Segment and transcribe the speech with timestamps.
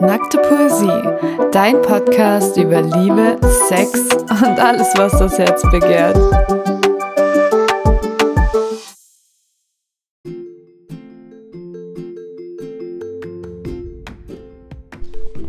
[0.00, 3.36] Nackte Poesie, dein Podcast über Liebe,
[3.68, 6.16] Sex und alles, was das Herz begehrt.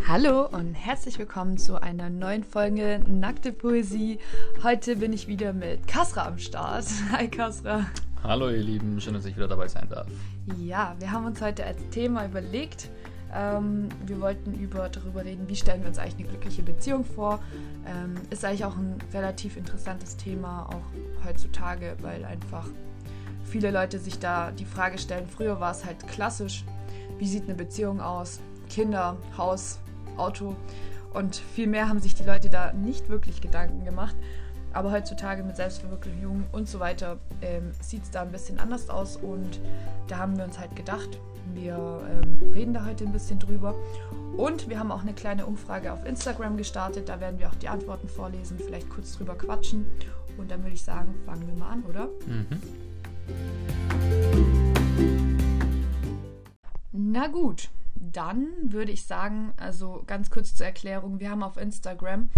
[0.08, 4.18] Hallo und herzlich willkommen zu einer neuen Folge Nackte Poesie.
[4.64, 6.86] Heute bin ich wieder mit Kasra am Start.
[7.12, 7.86] Hi Kasra.
[8.22, 10.08] Hallo ihr Lieben, schön, dass ich wieder dabei sein darf.
[10.58, 12.90] Ja, wir haben uns heute als Thema überlegt,
[13.34, 17.40] ähm, wir wollten über, darüber reden, wie stellen wir uns eigentlich eine glückliche Beziehung vor.
[17.88, 22.68] Ähm, ist eigentlich auch ein relativ interessantes Thema, auch heutzutage, weil einfach
[23.46, 26.66] viele Leute sich da die Frage stellen, früher war es halt klassisch,
[27.18, 28.42] wie sieht eine Beziehung aus?
[28.70, 29.80] Kinder, Haus,
[30.18, 30.58] Auto.
[31.14, 34.16] Und viel mehr haben sich die Leute da nicht wirklich Gedanken gemacht.
[34.74, 39.18] Aber heutzutage mit Selbstverwirklichung und so weiter ähm, sieht es da ein bisschen anders aus.
[39.18, 39.60] Und
[40.08, 41.20] da haben wir uns halt gedacht,
[41.54, 43.74] wir ähm, reden da heute ein bisschen drüber.
[44.38, 47.10] Und wir haben auch eine kleine Umfrage auf Instagram gestartet.
[47.10, 49.86] Da werden wir auch die Antworten vorlesen, vielleicht kurz drüber quatschen.
[50.38, 52.10] Und dann würde ich sagen, fangen wir mal an, oder?
[52.26, 52.48] Mhm.
[56.92, 62.30] Na gut, dann würde ich sagen, also ganz kurz zur Erklärung, wir haben auf Instagram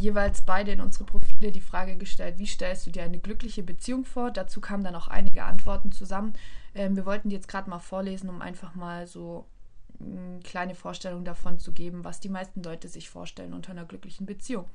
[0.00, 4.04] jeweils beide in unsere Profile die Frage gestellt, wie stellst du dir eine glückliche Beziehung
[4.04, 4.30] vor?
[4.30, 6.32] Dazu kamen dann auch einige Antworten zusammen.
[6.74, 9.46] Ähm, wir wollten die jetzt gerade mal vorlesen, um einfach mal so
[10.00, 14.26] eine kleine Vorstellung davon zu geben, was die meisten Leute sich vorstellen unter einer glücklichen
[14.26, 14.66] Beziehung.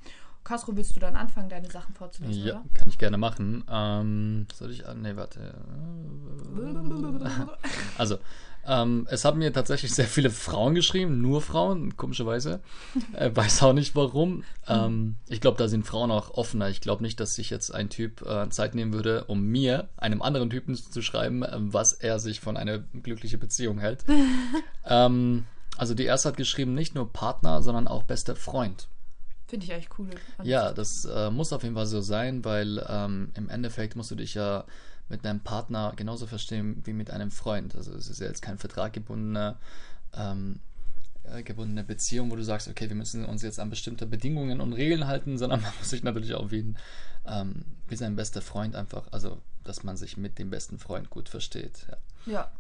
[0.44, 2.44] Castro, willst du dann anfangen, deine Sachen vorzulesen?
[2.44, 2.66] Ja, oder?
[2.74, 3.64] kann ich gerne machen.
[3.70, 4.84] Ähm, soll ich.
[4.96, 5.56] Nee, warte.
[7.98, 8.18] Also,
[8.66, 12.62] ähm, es haben mir tatsächlich sehr viele Frauen geschrieben, nur Frauen, komischerweise.
[13.14, 14.44] Äh, weiß auch nicht warum.
[14.68, 16.70] Ähm, ich glaube, da sind Frauen auch offener.
[16.70, 20.22] Ich glaube nicht, dass sich jetzt ein Typ äh, Zeit nehmen würde, um mir, einem
[20.22, 24.04] anderen Typen zu schreiben, äh, was er sich von einer glücklichen Beziehung hält.
[24.86, 25.46] ähm,
[25.78, 28.88] also die erste hat geschrieben, nicht nur Partner, sondern auch bester Freund.
[29.48, 30.10] Finde ich eigentlich cool.
[30.44, 34.16] Ja, das äh, muss auf jeden Fall so sein, weil ähm, im Endeffekt musst du
[34.16, 34.66] dich ja
[35.10, 37.76] mit einem Partner genauso verstehen wie mit einem Freund.
[37.76, 39.60] Also es ist ja jetzt kein vertraggebundener
[40.16, 40.60] ähm,
[41.24, 44.74] äh, gebundene Beziehung, wo du sagst, okay, wir müssen uns jetzt an bestimmte Bedingungen und
[44.74, 46.78] Regeln halten, sondern man muss sich natürlich auch wie, ein,
[47.26, 51.30] ähm, wie sein bester Freund einfach, also dass man sich mit dem besten Freund gut
[51.30, 51.88] versteht.
[52.26, 52.34] Ja.
[52.34, 52.52] ja.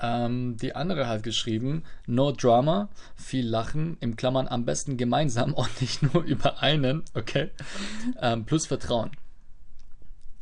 [0.00, 5.80] Ähm, die andere hat geschrieben, no drama, viel Lachen, im Klammern am besten gemeinsam und
[5.80, 7.50] nicht nur über einen, okay,
[8.20, 9.12] ähm, plus Vertrauen.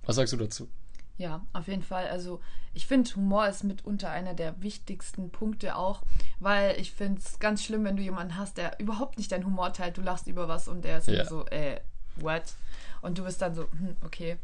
[0.05, 0.69] Was sagst du dazu?
[1.23, 2.09] Ja, auf jeden Fall.
[2.09, 2.41] Also
[2.75, 6.03] ich finde, Humor ist mitunter einer der wichtigsten Punkte auch,
[6.41, 9.73] weil ich finde es ganz schlimm, wenn du jemanden hast, der überhaupt nicht deinen Humor
[9.73, 9.97] teilt.
[9.97, 11.25] Du lachst über was und der ist ja.
[11.25, 11.79] so, äh,
[12.17, 12.43] what?
[13.03, 14.37] Und du bist dann so, hm, okay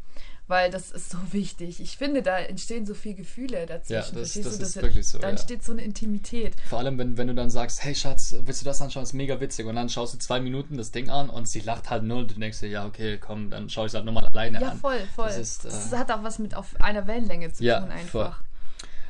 [0.49, 1.79] weil das ist so wichtig.
[1.79, 4.15] Ich finde, da entstehen so viele Gefühle dazwischen.
[4.15, 5.19] Ja, das, das, das ist wirklich so.
[5.19, 5.31] Da ja.
[5.31, 6.55] entsteht so eine Intimität.
[6.67, 9.03] Vor allem, wenn, wenn du dann sagst, hey Schatz, willst du das anschauen?
[9.03, 9.67] Das ist mega witzig.
[9.67, 12.27] Und dann schaust du zwei Minuten das Ding an und sie lacht halt null.
[12.27, 14.73] Du denkst dir, ja, okay, komm, dann schaue ich es halt nochmal alleine ja, an.
[14.73, 15.27] Ja, voll, voll.
[15.27, 18.43] Das, ist, äh, das, hat auch was mit auf einer Wellenlänge zu ja, tun einfach.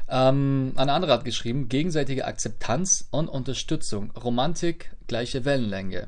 [0.09, 4.11] Ähm, eine andere hat geschrieben, gegenseitige Akzeptanz und Unterstützung.
[4.11, 6.07] Romantik, gleiche Wellenlänge.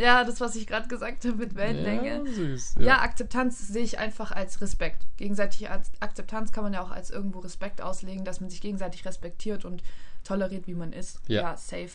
[0.00, 2.22] Ja, das, was ich gerade gesagt habe mit Wellenlänge.
[2.24, 2.86] Ja, süß, ja.
[2.86, 5.02] ja, Akzeptanz sehe ich einfach als Respekt.
[5.18, 9.66] Gegenseitige Akzeptanz kann man ja auch als irgendwo Respekt auslegen, dass man sich gegenseitig respektiert
[9.66, 9.82] und
[10.24, 11.20] toleriert, wie man ist.
[11.28, 11.90] Ja, ja safe.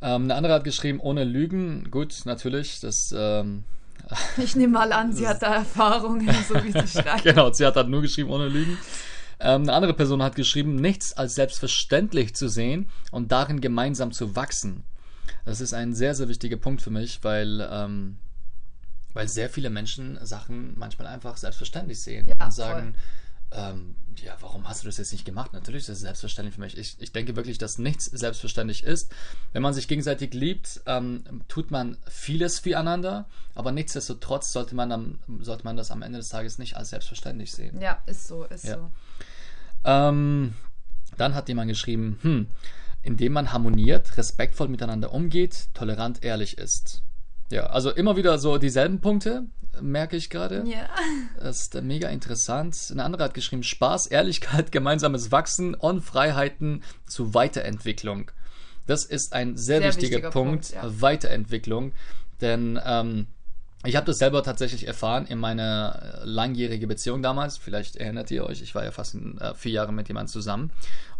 [0.00, 1.90] Ähm, eine andere hat geschrieben, ohne Lügen.
[1.90, 3.14] Gut, natürlich, das.
[3.16, 3.64] Ähm,
[4.38, 7.22] ich nehme mal an, sie hat da Erfahrungen, so wie sie schreibt.
[7.24, 8.78] genau, sie hat halt nur geschrieben, ohne Lügen.
[9.38, 14.34] Ähm, eine andere Person hat geschrieben, nichts als selbstverständlich zu sehen und darin gemeinsam zu
[14.34, 14.84] wachsen.
[15.44, 18.18] Das ist ein sehr, sehr wichtiger Punkt für mich, weil, ähm,
[19.12, 22.94] weil sehr viele Menschen Sachen manchmal einfach selbstverständlich sehen ja, und sagen,
[23.52, 25.52] ähm, ja, warum hast du das jetzt nicht gemacht?
[25.52, 26.76] Natürlich ist das selbstverständlich für mich.
[26.78, 29.12] Ich, ich denke wirklich, dass nichts selbstverständlich ist.
[29.52, 35.18] Wenn man sich gegenseitig liebt, ähm, tut man vieles füreinander, aber nichtsdestotrotz sollte man, am,
[35.40, 37.80] sollte man das am Ende des Tages nicht als selbstverständlich sehen.
[37.80, 38.76] Ja, ist so, ist ja.
[38.76, 38.90] so.
[39.84, 40.54] Ähm,
[41.16, 42.46] dann hat jemand geschrieben, hm,
[43.02, 47.02] indem man harmoniert, respektvoll miteinander umgeht, tolerant ehrlich ist.
[47.50, 49.44] Ja, also immer wieder so dieselben Punkte,
[49.80, 50.64] merke ich gerade.
[50.66, 50.88] Ja.
[51.40, 52.76] Das ist mega interessant.
[52.90, 58.30] Eine andere hat geschrieben, Spaß, Ehrlichkeit, gemeinsames Wachsen und Freiheiten zu Weiterentwicklung.
[58.86, 61.00] Das ist ein sehr, sehr wichtiger, Punkt, Punkt ja.
[61.00, 61.92] Weiterentwicklung.
[62.40, 63.26] Denn ähm,
[63.84, 67.56] ich habe das selber tatsächlich erfahren in meiner langjährigen Beziehung damals.
[67.56, 70.70] Vielleicht erinnert ihr euch, ich war ja fast äh, vier Jahre mit jemandem zusammen.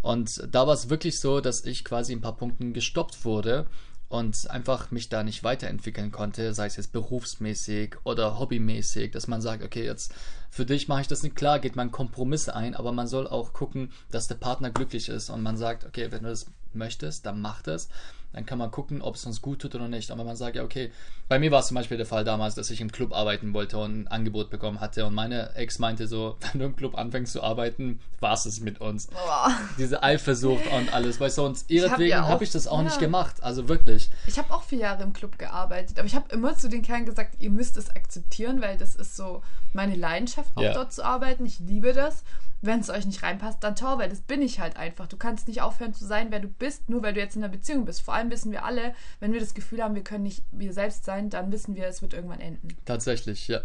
[0.02, 3.66] Und da war es wirklich so, dass ich quasi ein paar Punkten gestoppt wurde
[4.10, 9.40] und einfach mich da nicht weiterentwickeln konnte, sei es jetzt berufsmäßig oder hobbymäßig, dass man
[9.40, 10.12] sagt, okay, jetzt
[10.50, 13.52] für dich mache ich das nicht klar, geht man Kompromisse ein, aber man soll auch
[13.52, 17.40] gucken, dass der Partner glücklich ist und man sagt, okay, wenn du das möchtest, dann
[17.40, 17.88] mach das
[18.32, 20.10] dann kann man gucken, ob es uns gut tut oder nicht.
[20.10, 20.92] Aber man sagt ja, okay,
[21.28, 23.78] bei mir war es zum Beispiel der Fall damals, dass ich im Club arbeiten wollte
[23.78, 25.04] und ein Angebot bekommen hatte.
[25.04, 28.80] Und meine Ex meinte so, wenn du im Club anfängst zu arbeiten, war es mit
[28.80, 29.08] uns.
[29.08, 29.52] Boah.
[29.78, 31.20] Diese Eifersucht und alles.
[31.20, 32.84] Weißt du, und ihretwegen habe hab ich das auch ja.
[32.84, 33.42] nicht gemacht.
[33.42, 34.10] Also wirklich.
[34.26, 35.98] Ich habe auch vier Jahre im Club gearbeitet.
[35.98, 39.16] Aber ich habe immer zu den Kerlen gesagt, ihr müsst es akzeptieren, weil das ist
[39.16, 39.42] so
[39.72, 40.72] meine Leidenschaft, auch ja.
[40.72, 41.44] dort zu arbeiten.
[41.46, 42.22] Ich liebe das
[42.62, 45.06] wenn es euch nicht reinpasst, dann toll, weil das bin ich halt einfach.
[45.06, 47.52] Du kannst nicht aufhören zu sein, wer du bist, nur weil du jetzt in einer
[47.52, 48.02] Beziehung bist.
[48.02, 51.04] Vor allem wissen wir alle, wenn wir das Gefühl haben, wir können nicht wir selbst
[51.04, 52.68] sein, dann wissen wir, es wird irgendwann enden.
[52.84, 53.60] Tatsächlich, ja.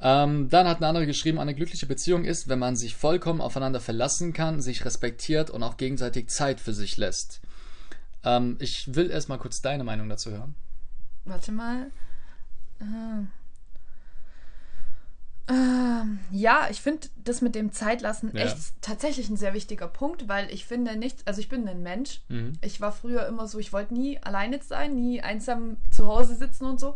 [0.00, 3.80] Ähm, dann hat eine andere geschrieben, eine glückliche Beziehung ist, wenn man sich vollkommen aufeinander
[3.80, 7.40] verlassen kann, sich respektiert und auch gegenseitig Zeit für sich lässt.
[8.24, 10.54] Ähm, ich will erstmal kurz deine Meinung dazu hören.
[11.24, 11.90] Warte mal.
[12.80, 13.24] Ah.
[15.48, 18.44] Ähm, ja, ich finde das mit dem Zeitlassen ja.
[18.44, 22.20] echt tatsächlich ein sehr wichtiger Punkt, weil ich finde nicht, also ich bin ein Mensch.
[22.28, 22.52] Mhm.
[22.60, 26.66] Ich war früher immer so, ich wollte nie alleine sein, nie einsam zu Hause sitzen
[26.66, 26.94] und so.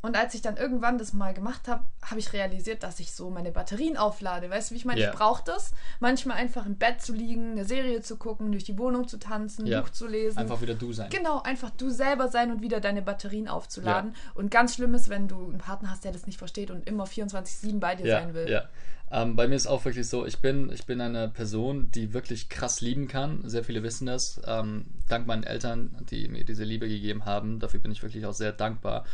[0.00, 3.30] Und als ich dann irgendwann das mal gemacht habe, habe ich realisiert, dass ich so
[3.30, 4.48] meine Batterien auflade.
[4.48, 5.00] Weißt du, wie ich meine?
[5.00, 5.10] Yeah.
[5.10, 5.72] Ich brauche das.
[5.98, 9.64] Manchmal einfach im Bett zu liegen, eine Serie zu gucken, durch die Wohnung zu tanzen,
[9.64, 9.80] ein yeah.
[9.80, 10.38] Buch zu lesen.
[10.38, 11.10] Einfach wieder du sein.
[11.10, 14.12] Genau, einfach du selber sein und wieder deine Batterien aufzuladen.
[14.12, 14.32] Yeah.
[14.34, 17.04] Und ganz schlimm ist, wenn du einen Partner hast, der das nicht versteht und immer
[17.04, 18.48] 24-7 bei dir sein will.
[18.48, 18.68] Ja.
[19.10, 22.48] Ähm, bei mir ist auch wirklich so, ich bin, ich bin eine Person, die wirklich
[22.48, 23.40] krass lieben kann.
[23.48, 24.40] Sehr viele wissen das.
[24.46, 27.58] Ähm, dank meinen Eltern, die mir diese Liebe gegeben haben.
[27.58, 29.04] Dafür bin ich wirklich auch sehr dankbar.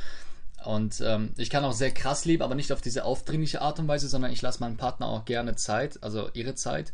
[0.64, 3.88] Und ähm, ich kann auch sehr krass lieben, aber nicht auf diese aufdringliche Art und
[3.88, 6.92] Weise, sondern ich lasse meinem Partner auch gerne Zeit, also ihre Zeit.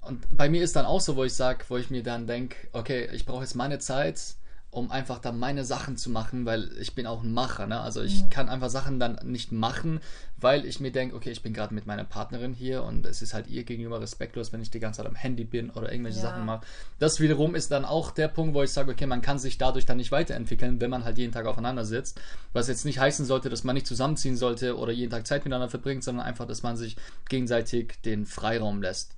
[0.00, 2.56] Und bei mir ist dann auch so, wo ich sage, wo ich mir dann denke,
[2.72, 4.36] okay, ich brauche jetzt meine Zeit
[4.76, 7.66] um einfach dann meine Sachen zu machen, weil ich bin auch ein Macher.
[7.66, 7.80] Ne?
[7.80, 8.30] Also ich mhm.
[8.30, 10.00] kann einfach Sachen dann nicht machen,
[10.36, 13.32] weil ich mir denke, okay, ich bin gerade mit meiner Partnerin hier und es ist
[13.32, 16.24] halt ihr gegenüber respektlos, wenn ich die ganze Zeit am Handy bin oder irgendwelche ja.
[16.24, 16.66] Sachen mache.
[16.98, 19.86] Das wiederum ist dann auch der Punkt, wo ich sage, okay, man kann sich dadurch
[19.86, 22.20] dann nicht weiterentwickeln, wenn man halt jeden Tag aufeinander sitzt.
[22.52, 25.70] Was jetzt nicht heißen sollte, dass man nicht zusammenziehen sollte oder jeden Tag Zeit miteinander
[25.70, 26.96] verbringt, sondern einfach, dass man sich
[27.30, 29.16] gegenseitig den Freiraum lässt.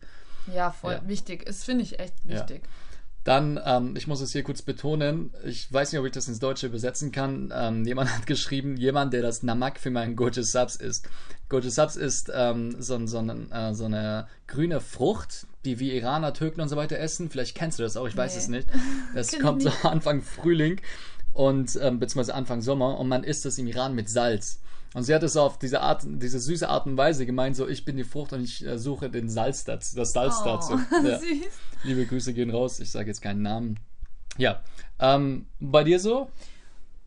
[0.55, 1.09] Ja, voll ja.
[1.09, 1.47] wichtig.
[1.47, 2.63] Das finde ich echt wichtig.
[2.63, 2.71] Ja.
[3.29, 6.39] Dann, ähm, ich muss es hier kurz betonen, ich weiß nicht, ob ich das ins
[6.39, 7.53] Deutsche übersetzen kann.
[7.55, 11.11] Ähm, jemand hat geschrieben, jemand, der das Namak für meinen Goju Subs isst.
[11.51, 16.63] Goju Subs ist ähm, so, so, äh, so, eine grüne Frucht, die wie Iraner, Türken
[16.63, 17.29] und so weiter essen.
[17.29, 18.39] Vielleicht kennst du das auch, ich weiß nee.
[18.39, 18.69] es nicht.
[19.15, 20.81] Es kommt so Anfang Frühling
[21.35, 24.59] und ähm, beziehungsweise Anfang Sommer und man isst es im Iran mit Salz.
[24.95, 27.85] Und sie hat es auf diese Art, diese süße Art und Weise gemeint, so ich
[27.85, 30.79] bin die Frucht und ich äh, suche den Salz dazu, das Salz oh, dazu.
[31.05, 31.21] Ja.
[31.85, 32.81] Liebe Grüße gehen raus.
[32.81, 33.79] Ich sage jetzt keinen Namen.
[34.37, 34.63] Ja.
[34.99, 36.31] Ähm, bei dir so?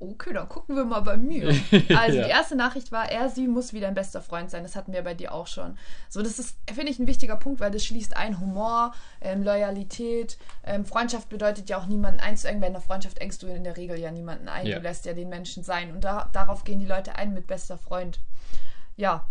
[0.01, 1.49] Okay, dann gucken wir mal bei mir.
[1.95, 2.23] Also ja.
[2.23, 4.63] die erste Nachricht war, er, sie muss wieder ein bester Freund sein.
[4.63, 5.77] Das hatten wir bei dir auch schon.
[6.09, 10.39] So, das ist, finde ich, ein wichtiger Punkt, weil das schließt ein Humor, ähm, Loyalität.
[10.63, 12.61] Ähm, Freundschaft bedeutet ja auch niemanden einzuengen.
[12.61, 14.65] Bei einer Freundschaft engst du in der Regel ja niemanden ein.
[14.65, 14.77] Ja.
[14.77, 15.91] Du lässt ja den Menschen sein.
[15.91, 18.19] Und da, darauf gehen die Leute ein mit bester Freund.
[18.95, 19.27] Ja.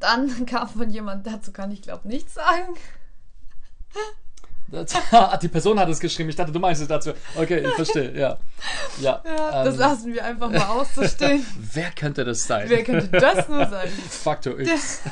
[0.00, 2.74] Dann kam von jemand, dazu kann ich glaube nichts sagen.
[5.42, 6.30] die Person hat es geschrieben.
[6.30, 7.12] Ich dachte, du meinst es dazu.
[7.36, 8.38] Okay, ich verstehe, ja.
[9.00, 11.44] Ja, ja ähm, das lassen wir einfach mal auszustehen.
[11.72, 12.68] Wer könnte das sein?
[12.68, 13.88] Wer könnte das nur sein?
[13.88, 15.02] Faktor X.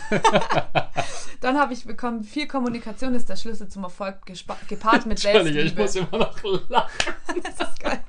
[1.41, 4.17] Dann habe ich bekommen, viel Kommunikation ist der Schlüssel zum Erfolg
[4.69, 5.61] gepaart mit Selbstliebe.
[5.61, 7.15] ich muss immer noch lachen.
[7.43, 8.01] das ist geil.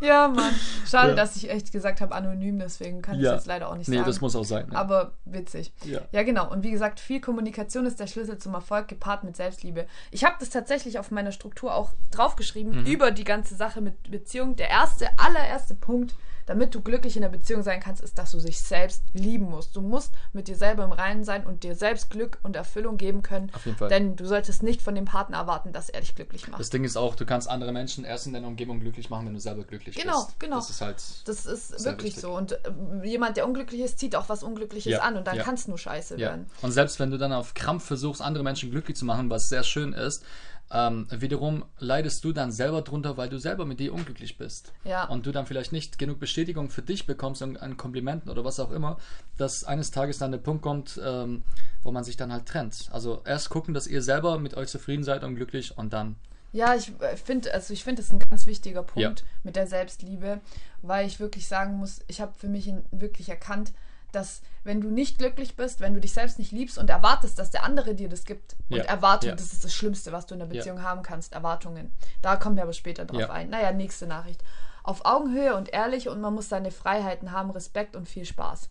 [0.00, 0.52] Ja, Mann.
[0.86, 1.14] Schade, ja.
[1.14, 3.30] dass ich echt gesagt habe, anonym, deswegen kann ja.
[3.30, 4.06] ich jetzt leider auch nicht nee, sagen.
[4.06, 4.68] Nee, das muss auch sein.
[4.68, 4.76] Ne?
[4.76, 5.72] Aber witzig.
[5.84, 6.00] Ja.
[6.12, 6.50] ja, genau.
[6.50, 9.86] Und wie gesagt, viel Kommunikation ist der Schlüssel zum Erfolg gepaart mit Selbstliebe.
[10.10, 12.86] Ich habe das tatsächlich tatsächlich auf meiner Struktur auch draufgeschrieben, mhm.
[12.86, 14.56] über die ganze Sache mit Beziehung.
[14.56, 16.14] Der erste, allererste Punkt,
[16.44, 19.74] damit du glücklich in der Beziehung sein kannst, ist, dass du dich selbst lieben musst.
[19.74, 23.22] Du musst mit dir selber im Reinen sein und dir selbst Glück und Erfüllung geben
[23.22, 23.50] können.
[23.52, 23.88] Auf jeden Fall.
[23.88, 26.60] Denn du solltest nicht von dem Partner erwarten, dass er dich glücklich macht.
[26.60, 29.34] Das Ding ist auch, du kannst andere Menschen erst in deiner Umgebung glücklich machen, wenn
[29.34, 30.38] du selber glücklich genau, bist.
[30.38, 30.56] Genau, genau.
[30.60, 31.02] Das ist halt.
[31.24, 32.20] Das ist wirklich wichtig.
[32.20, 32.36] so.
[32.36, 32.58] Und äh,
[33.02, 35.42] jemand, der unglücklich ist, zieht auch was Unglückliches ja, an und dann ja.
[35.42, 36.28] kann es nur scheiße ja.
[36.28, 36.46] werden.
[36.62, 39.64] Und selbst wenn du dann auf Krampf versuchst, andere Menschen glücklich zu machen, was sehr
[39.64, 40.22] schön ist,
[40.70, 44.72] ähm, wiederum leidest du dann selber drunter, weil du selber mit dir unglücklich bist.
[44.84, 45.04] Ja.
[45.04, 48.72] Und du dann vielleicht nicht genug Bestätigung für dich bekommst an Komplimenten oder was auch
[48.72, 48.98] immer,
[49.36, 51.44] dass eines Tages dann der Punkt kommt, ähm,
[51.82, 52.88] wo man sich dann halt trennt.
[52.90, 56.16] Also erst gucken, dass ihr selber mit euch zufrieden seid und glücklich und dann.
[56.52, 59.26] Ja, ich äh, finde, also ich finde, das ist ein ganz wichtiger Punkt ja.
[59.44, 60.40] mit der Selbstliebe,
[60.82, 63.72] weil ich wirklich sagen muss, ich habe für mich wirklich erkannt,
[64.16, 67.50] dass wenn du nicht glücklich bist, wenn du dich selbst nicht liebst und erwartest, dass
[67.50, 68.56] der andere dir das gibt.
[68.68, 68.82] Ja.
[68.82, 69.36] Und Erwartungen, ja.
[69.36, 70.82] das ist das Schlimmste, was du in der Beziehung ja.
[70.82, 71.32] haben kannst.
[71.32, 71.92] Erwartungen.
[72.20, 73.48] Da kommen wir aber später drauf ein.
[73.48, 74.42] Naja, nächste Nachricht.
[74.82, 78.68] Auf Augenhöhe und ehrlich und man muss seine Freiheiten haben, Respekt und viel Spaß.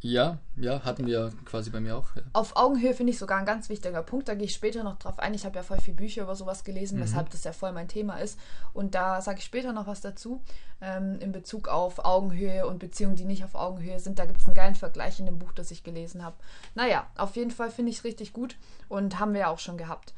[0.00, 2.14] Ja, ja, hatten wir quasi bei mir auch.
[2.14, 2.22] Ja.
[2.34, 4.28] Auf Augenhöhe finde ich sogar ein ganz wichtiger Punkt.
[4.28, 5.32] Da gehe ich später noch drauf ein.
[5.32, 7.02] Ich habe ja voll viele Bücher über sowas gelesen, mhm.
[7.02, 8.38] weshalb das ja voll mein Thema ist.
[8.74, 10.42] Und da sage ich später noch was dazu.
[10.82, 14.18] Ähm, in Bezug auf Augenhöhe und Beziehungen, die nicht auf Augenhöhe sind.
[14.18, 16.36] Da gibt es einen geilen Vergleich in dem Buch, das ich gelesen habe.
[16.74, 18.56] Naja, auf jeden Fall finde ich es richtig gut
[18.88, 20.12] und haben wir ja auch schon gehabt.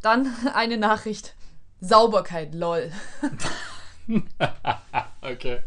[0.00, 1.34] Dann eine Nachricht.
[1.80, 2.92] Sauberkeit, lol.
[5.22, 5.58] okay.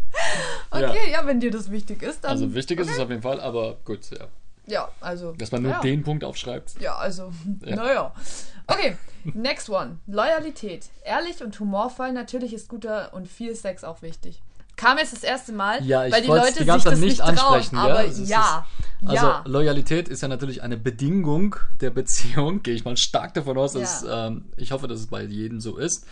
[0.72, 1.22] Okay, ja.
[1.22, 1.28] ja.
[1.28, 2.32] wenn dir das wichtig ist, dann.
[2.32, 2.90] Also wichtig okay.
[2.90, 4.28] ist es auf jeden Fall, aber gut, ja.
[4.68, 5.34] Ja, also.
[5.34, 5.82] Dass man nur ja.
[5.82, 6.80] den Punkt aufschreibt.
[6.80, 7.32] Ja, also,
[7.66, 7.76] ja.
[7.76, 8.14] naja.
[8.68, 8.96] Okay,
[9.26, 9.98] next one.
[10.08, 10.86] Loyalität.
[11.04, 14.42] Ehrlich und humorvoll, natürlich ist guter und viel Sex auch wichtig.
[14.78, 17.10] Kam jetzt das erste Mal, ja, ich weil die Leute die ganze sich das nicht,
[17.10, 17.76] nicht ansprechen.
[17.76, 18.66] Trauen, aber also ja,
[19.02, 19.44] ist, also ja.
[19.46, 22.64] Loyalität ist ja natürlich eine Bedingung der Beziehung.
[22.64, 25.78] Gehe ich mal stark davon aus, dass ähm, ich hoffe, dass es bei jedem so
[25.78, 26.08] ist.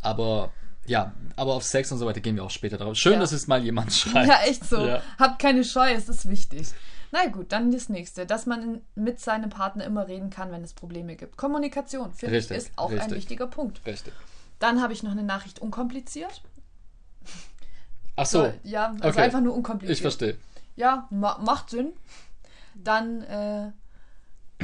[0.00, 0.52] Aber
[0.88, 2.96] ja, aber auf Sex und so weiter gehen wir auch später drauf.
[2.96, 3.18] Schön, ja.
[3.20, 4.28] dass es mal jemand schreibt.
[4.28, 4.84] Ja, echt so.
[4.84, 5.02] Ja.
[5.18, 6.68] Habt keine Scheu, es ist wichtig.
[7.10, 10.74] Na gut, dann das nächste, dass man mit seinem Partner immer reden kann, wenn es
[10.74, 11.36] Probleme gibt.
[11.36, 13.08] Kommunikation, finde ich, ist auch richtig.
[13.08, 13.80] ein wichtiger Punkt.
[13.86, 14.12] Richtig.
[14.58, 16.42] Dann habe ich noch eine Nachricht unkompliziert.
[18.16, 18.42] Ach so.
[18.42, 19.20] so ja, also okay.
[19.20, 19.96] einfach nur unkompliziert.
[19.96, 20.36] Ich verstehe.
[20.76, 21.92] Ja, ma macht Sinn.
[22.74, 23.72] Dann äh,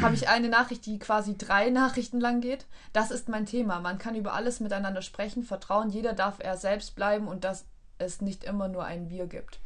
[0.00, 2.66] habe ich eine Nachricht, die quasi drei Nachrichten lang geht.
[2.92, 3.80] Das ist mein Thema.
[3.80, 5.90] Man kann über alles miteinander sprechen, vertrauen.
[5.90, 7.64] Jeder darf er selbst bleiben und dass
[7.98, 9.60] es nicht immer nur ein Wir gibt.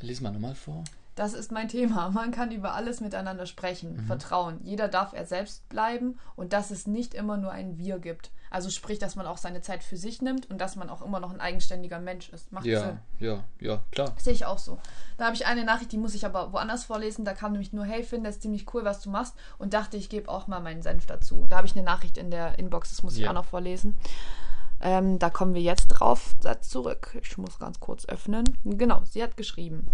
[0.00, 0.84] Lies mal nochmal vor.
[1.14, 2.10] Das ist mein Thema.
[2.14, 4.06] Man kann über alles miteinander sprechen, mhm.
[4.06, 4.60] vertrauen.
[4.62, 8.30] Jeder darf er selbst bleiben und dass es nicht immer nur ein Wir gibt.
[8.50, 11.20] Also sprich, dass man auch seine Zeit für sich nimmt und dass man auch immer
[11.20, 12.52] noch ein eigenständiger Mensch ist.
[12.52, 12.98] Macht ja, Sinn.
[13.18, 14.12] Ja, ja, klar.
[14.18, 14.78] Sehe ich auch so.
[15.16, 17.24] Da habe ich eine Nachricht, die muss ich aber woanders vorlesen.
[17.24, 19.34] Da kam nämlich nur, hey, finde es ziemlich cool, was du machst.
[19.56, 21.46] Und dachte, ich gebe auch mal meinen Senf dazu.
[21.48, 23.30] Da habe ich eine Nachricht in der Inbox, das muss ich ja.
[23.30, 23.96] auch noch vorlesen.
[24.82, 27.18] Ähm, da kommen wir jetzt drauf zurück.
[27.22, 28.44] Ich muss ganz kurz öffnen.
[28.64, 29.86] Genau, sie hat geschrieben.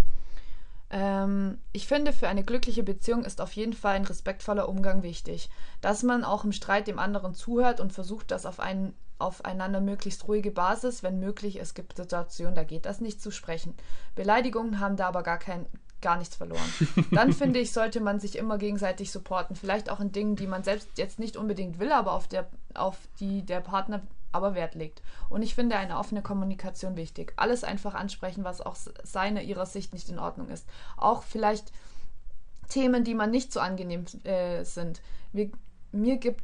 [0.91, 5.51] Ähm, ich finde, für eine glückliche Beziehung ist auf jeden Fall ein respektvoller Umgang wichtig.
[5.81, 10.27] Dass man auch im Streit dem anderen zuhört und versucht, das auf einen aufeinander möglichst
[10.29, 13.75] ruhige Basis, wenn möglich, es gibt Situationen, da geht das nicht zu sprechen.
[14.15, 15.67] Beleidigungen haben da aber gar kein,
[16.01, 16.73] gar nichts verloren.
[17.11, 19.57] Dann finde ich, sollte man sich immer gegenseitig supporten.
[19.57, 22.97] Vielleicht auch in Dingen, die man selbst jetzt nicht unbedingt will, aber auf, der, auf
[23.19, 24.03] die der Partner
[24.33, 25.03] aber Wert legt.
[25.29, 27.33] Und ich finde eine offene Kommunikation wichtig.
[27.37, 30.67] Alles einfach ansprechen, was auch seiner, ihrer Sicht nicht in Ordnung ist.
[30.97, 31.73] Auch vielleicht
[32.69, 35.01] Themen, die man nicht so angenehm äh, sind.
[35.33, 35.51] Mir,
[35.93, 36.43] mir gibt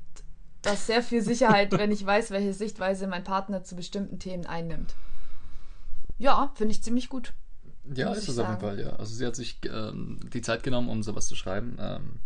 [0.62, 4.94] das sehr viel Sicherheit, wenn ich weiß, welche Sichtweise mein Partner zu bestimmten Themen einnimmt.
[6.18, 7.32] Ja, finde ich ziemlich gut.
[7.92, 8.96] Ja, ist es auf jeden Fall, ja.
[8.96, 11.76] Also sie hat sich ähm, die Zeit genommen, um sowas zu schreiben.
[11.78, 12.20] Ähm,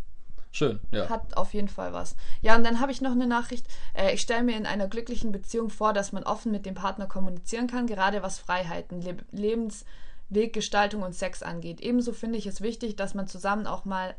[0.50, 1.08] Schön, ja.
[1.08, 2.16] Hat auf jeden Fall was.
[2.40, 3.66] Ja, und dann habe ich noch eine Nachricht.
[3.94, 7.06] Äh, ich stelle mir in einer glücklichen Beziehung vor, dass man offen mit dem Partner
[7.06, 11.80] kommunizieren kann, gerade was Freiheiten, Le Lebensweggestaltung und Sex angeht.
[11.80, 14.14] Ebenso finde ich es wichtig, dass man zusammen auch mal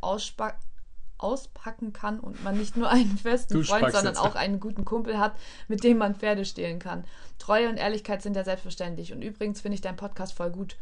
[1.17, 5.17] auspacken kann und man nicht nur einen festen du Freund, sondern auch einen guten Kumpel
[5.17, 5.33] hat,
[5.67, 7.05] mit dem man Pferde stehlen kann.
[7.39, 9.13] Treue und Ehrlichkeit sind ja selbstverständlich.
[9.13, 10.77] Und übrigens finde ich deinen Podcast voll gut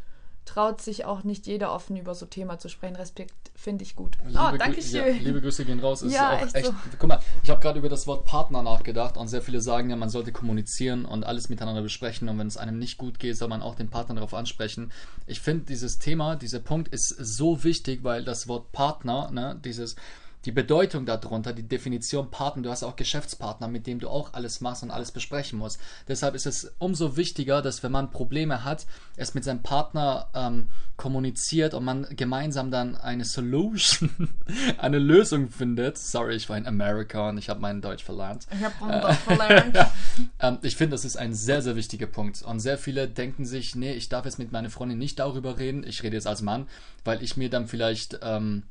[0.48, 2.96] traut sich auch nicht jeder offen über so Thema zu sprechen.
[2.96, 4.16] Respekt finde ich gut.
[4.26, 5.16] Liebe, oh, danke schön.
[5.16, 6.00] Ja, liebe Grüße gehen raus.
[6.00, 6.74] Ist ja, echt, echt so.
[6.98, 9.96] Guck mal, ich habe gerade über das Wort Partner nachgedacht und sehr viele sagen ja,
[9.96, 13.48] man sollte kommunizieren und alles miteinander besprechen und wenn es einem nicht gut geht, soll
[13.48, 14.90] man auch den Partner darauf ansprechen.
[15.26, 19.96] Ich finde dieses Thema, dieser Punkt ist so wichtig, weil das Wort Partner, ne, dieses
[20.44, 24.60] die Bedeutung darunter, die Definition Partner, du hast auch Geschäftspartner, mit dem du auch alles
[24.60, 25.80] machst und alles besprechen musst.
[26.06, 30.68] Deshalb ist es umso wichtiger, dass wenn man Probleme hat, es mit seinem Partner ähm,
[30.96, 34.10] kommuniziert und man gemeinsam dann eine Solution,
[34.78, 35.98] eine Lösung findet.
[35.98, 38.46] Sorry, ich war in Amerika und ich habe meinen Deutsch verlernt.
[38.52, 39.76] Ich habe meinen Deutsch verlernt.
[40.40, 42.42] ähm, ich finde, das ist ein sehr, sehr wichtiger Punkt.
[42.42, 45.84] Und sehr viele denken sich, nee, ich darf jetzt mit meiner Freundin nicht darüber reden.
[45.84, 46.68] Ich rede jetzt als Mann,
[47.04, 48.20] weil ich mir dann vielleicht...
[48.22, 48.62] Ähm,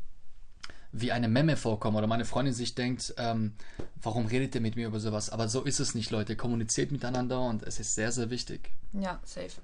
[0.92, 3.54] wie eine Memme vorkomme oder meine Freundin sich denkt, ähm,
[4.02, 5.30] warum redet ihr mit mir über sowas?
[5.30, 6.36] Aber so ist es nicht, Leute.
[6.36, 8.72] Kommuniziert miteinander und es ist sehr, sehr wichtig.
[8.94, 9.62] Ja, safe.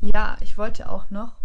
[0.00, 1.36] Ja, ich wollte auch noch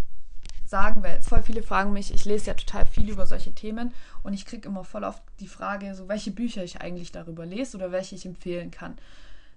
[0.65, 3.93] sagen, weil voll viele fragen mich, ich lese ja total viel über solche Themen
[4.23, 7.77] und ich kriege immer voll oft die Frage, so welche Bücher ich eigentlich darüber lese
[7.77, 8.97] oder welche ich empfehlen kann.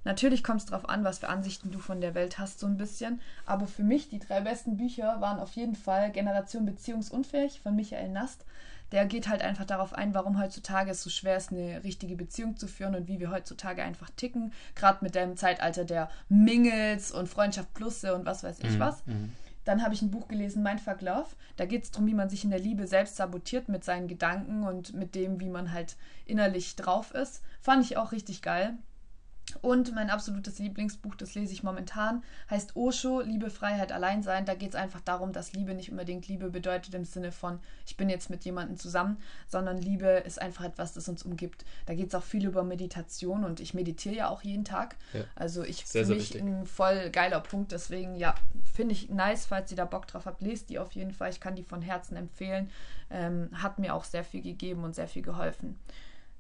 [0.05, 2.79] Natürlich kommt es darauf an, was für Ansichten du von der Welt hast, so ein
[2.79, 3.21] bisschen.
[3.45, 8.09] Aber für mich die drei besten Bücher waren auf jeden Fall Generation Beziehungsunfähig von Michael
[8.09, 8.47] Nast
[8.93, 12.57] der geht halt einfach darauf ein, warum heutzutage es so schwer ist, eine richtige Beziehung
[12.57, 14.53] zu führen und wie wir heutzutage einfach ticken.
[14.75, 18.79] Gerade mit dem Zeitalter der Mingels und Freundschaft Plusse und was weiß ich mhm.
[18.81, 19.07] was.
[19.07, 19.33] Mhm.
[19.65, 21.29] Dann habe ich ein Buch gelesen, Mindfuck Love.
[21.57, 24.65] Da geht es darum, wie man sich in der Liebe selbst sabotiert mit seinen Gedanken
[24.65, 27.43] und mit dem, wie man halt innerlich drauf ist.
[27.61, 28.75] Fand ich auch richtig geil.
[29.63, 34.45] Und mein absolutes Lieblingsbuch, das lese ich momentan, heißt Osho, Liebe, Freiheit, Alleinsein.
[34.45, 37.97] Da geht es einfach darum, dass Liebe nicht unbedingt Liebe bedeutet im Sinne von, ich
[37.97, 41.65] bin jetzt mit jemandem zusammen, sondern Liebe ist einfach etwas, das uns umgibt.
[41.87, 44.97] Da geht es auch viel über Meditation und ich meditiere ja auch jeden Tag.
[45.13, 45.25] Ja.
[45.35, 47.73] Also ich sehr, für mich ein voll geiler Punkt.
[47.73, 48.35] Deswegen, ja,
[48.73, 51.31] finde ich nice, falls ihr da Bock drauf habt, lest die auf jeden Fall.
[51.31, 52.71] Ich kann die von Herzen empfehlen.
[53.11, 55.79] Ähm, hat mir auch sehr viel gegeben und sehr viel geholfen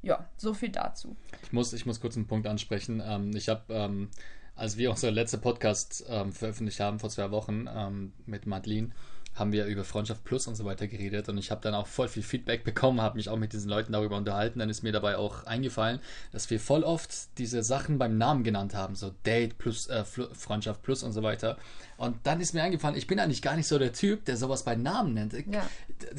[0.02, 1.16] ja, so viel dazu.
[1.42, 3.02] Ich muss, ich muss kurz einen Punkt ansprechen.
[3.04, 4.09] Ähm, ich habe, ähm,
[4.54, 8.90] als wir unseren letzten Podcast ähm, veröffentlicht haben vor zwei Wochen ähm, mit Madeline,
[9.35, 12.09] haben wir über Freundschaft Plus und so weiter geredet und ich habe dann auch voll
[12.09, 14.59] viel Feedback bekommen, habe mich auch mit diesen Leuten darüber unterhalten.
[14.59, 16.01] Dann ist mir dabei auch eingefallen,
[16.33, 20.83] dass wir voll oft diese Sachen beim Namen genannt haben, so Date plus äh, Freundschaft
[20.83, 21.57] Plus und so weiter.
[21.97, 24.63] Und dann ist mir eingefallen, ich bin eigentlich gar nicht so der Typ, der sowas
[24.63, 25.35] bei Namen nennt.
[25.35, 25.67] Ja.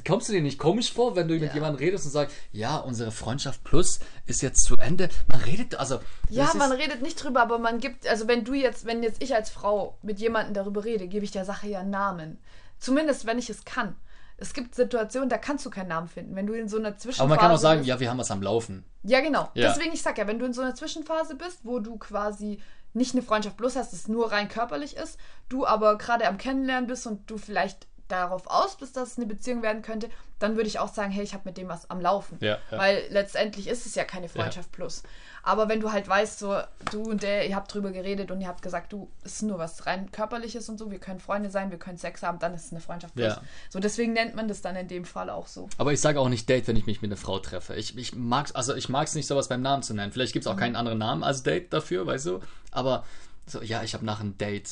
[0.07, 1.41] Kommst du dir nicht komisch vor, wenn du ja.
[1.41, 5.09] mit jemandem redest und sagst, ja, unsere Freundschaft Plus ist jetzt zu Ende?
[5.27, 5.99] Man redet, also.
[6.29, 9.33] Ja, man redet nicht drüber, aber man gibt, also wenn du jetzt, wenn jetzt ich
[9.33, 12.37] als Frau mit jemandem darüber rede, gebe ich der Sache ja einen Namen.
[12.81, 13.95] Zumindest, wenn ich es kann.
[14.37, 16.35] Es gibt Situationen, da kannst du keinen Namen finden.
[16.35, 17.21] Wenn du in so einer Zwischenphase.
[17.21, 18.83] Aber man kann auch sagen, bist, ja, wir haben was am Laufen.
[19.03, 19.49] Ja, genau.
[19.53, 19.69] Ja.
[19.69, 22.59] Deswegen, ich sag ja, wenn du in so einer Zwischenphase bist, wo du quasi
[22.93, 26.87] nicht eine Freundschaft bloß hast, das nur rein körperlich ist, du aber gerade am Kennenlernen
[26.87, 30.67] bist und du vielleicht darauf aus bist, dass es eine Beziehung werden könnte, dann würde
[30.67, 32.37] ich auch sagen, hey, ich habe mit dem was am Laufen.
[32.41, 32.77] Ja, ja.
[32.77, 34.75] Weil letztendlich ist es ja keine Freundschaft ja.
[34.75, 35.03] plus.
[35.43, 36.59] Aber wenn du halt weißt, so,
[36.91, 39.57] du und der, ihr habt drüber geredet und ihr habt gesagt, du, es ist nur
[39.57, 42.65] was rein körperliches und so, wir können Freunde sein, wir können Sex haben, dann ist
[42.65, 43.35] es eine Freundschaft plus.
[43.69, 45.69] So, deswegen nennt man das dann in dem Fall auch so.
[45.77, 47.75] Aber ich sage auch nicht Date, wenn ich mich mit einer Frau treffe.
[47.75, 50.11] Ich, ich mag's, also ich mag es nicht, sowas beim Namen zu nennen.
[50.11, 50.59] Vielleicht gibt es auch mhm.
[50.59, 52.39] keinen anderen Namen als Date dafür, weißt du?
[52.71, 53.03] Aber
[53.45, 54.69] so, ja, ich habe nach einem Date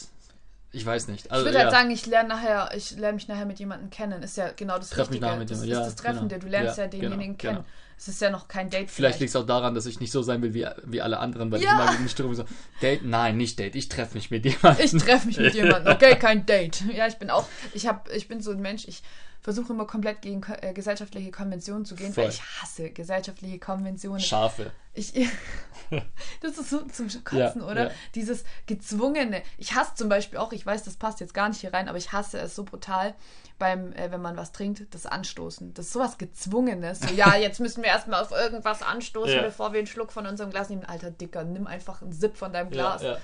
[0.71, 1.31] ich weiß nicht.
[1.31, 1.75] Also, ich würde halt ja.
[1.75, 4.21] halt sagen, ich lerne nachher, ich lerne mich nachher mit jemandem kennen.
[4.21, 5.25] Ist ja genau das Treff Richtige.
[5.31, 6.35] Mich mit das ja, ist das Treffende.
[6.35, 6.45] Genau.
[6.45, 7.65] Du lernst ja, ja denjenigen genau, kennen.
[7.65, 7.67] Genau.
[7.99, 8.89] Es ist ja noch kein Date.
[8.89, 9.19] Vielleicht, vielleicht.
[9.19, 11.61] liegt es auch daran, dass ich nicht so sein will wie, wie alle anderen, weil
[11.61, 11.73] ja.
[11.73, 12.45] ich immer gegen Störung so,
[12.81, 13.03] Date?
[13.03, 13.75] Nein, nicht Date.
[13.75, 14.85] Ich treffe mich mit jemandem.
[14.85, 15.93] Ich treffe mich mit jemandem.
[15.93, 16.81] Okay, kein Date.
[16.93, 19.03] Ja, ich bin auch, ich habe, ich bin so ein Mensch, ich
[19.41, 22.23] versuche immer komplett gegen äh, gesellschaftliche Konventionen zu gehen, Voll.
[22.23, 24.21] weil ich hasse gesellschaftliche Konventionen.
[24.21, 24.71] Schafe.
[24.93, 25.13] Ich,
[26.41, 27.87] das ist so zum Kotzen, ja, oder?
[27.87, 27.91] Ja.
[28.15, 29.43] Dieses gezwungene.
[29.57, 31.97] Ich hasse zum Beispiel auch, ich weiß, das passt jetzt gar nicht hier rein, aber
[31.97, 33.13] ich hasse es so brutal
[33.59, 35.73] beim, äh, wenn man was trinkt, das Anstoßen.
[35.73, 37.01] Das ist sowas Gezwungenes.
[37.01, 39.41] So, ja, jetzt müssen wir erstmal auf irgendwas anstoßen, ja.
[39.43, 40.85] bevor wir einen Schluck von unserem Glas nehmen.
[40.85, 43.03] Alter Dicker, nimm einfach einen Sip von deinem Glas.
[43.03, 43.17] Ja, ja.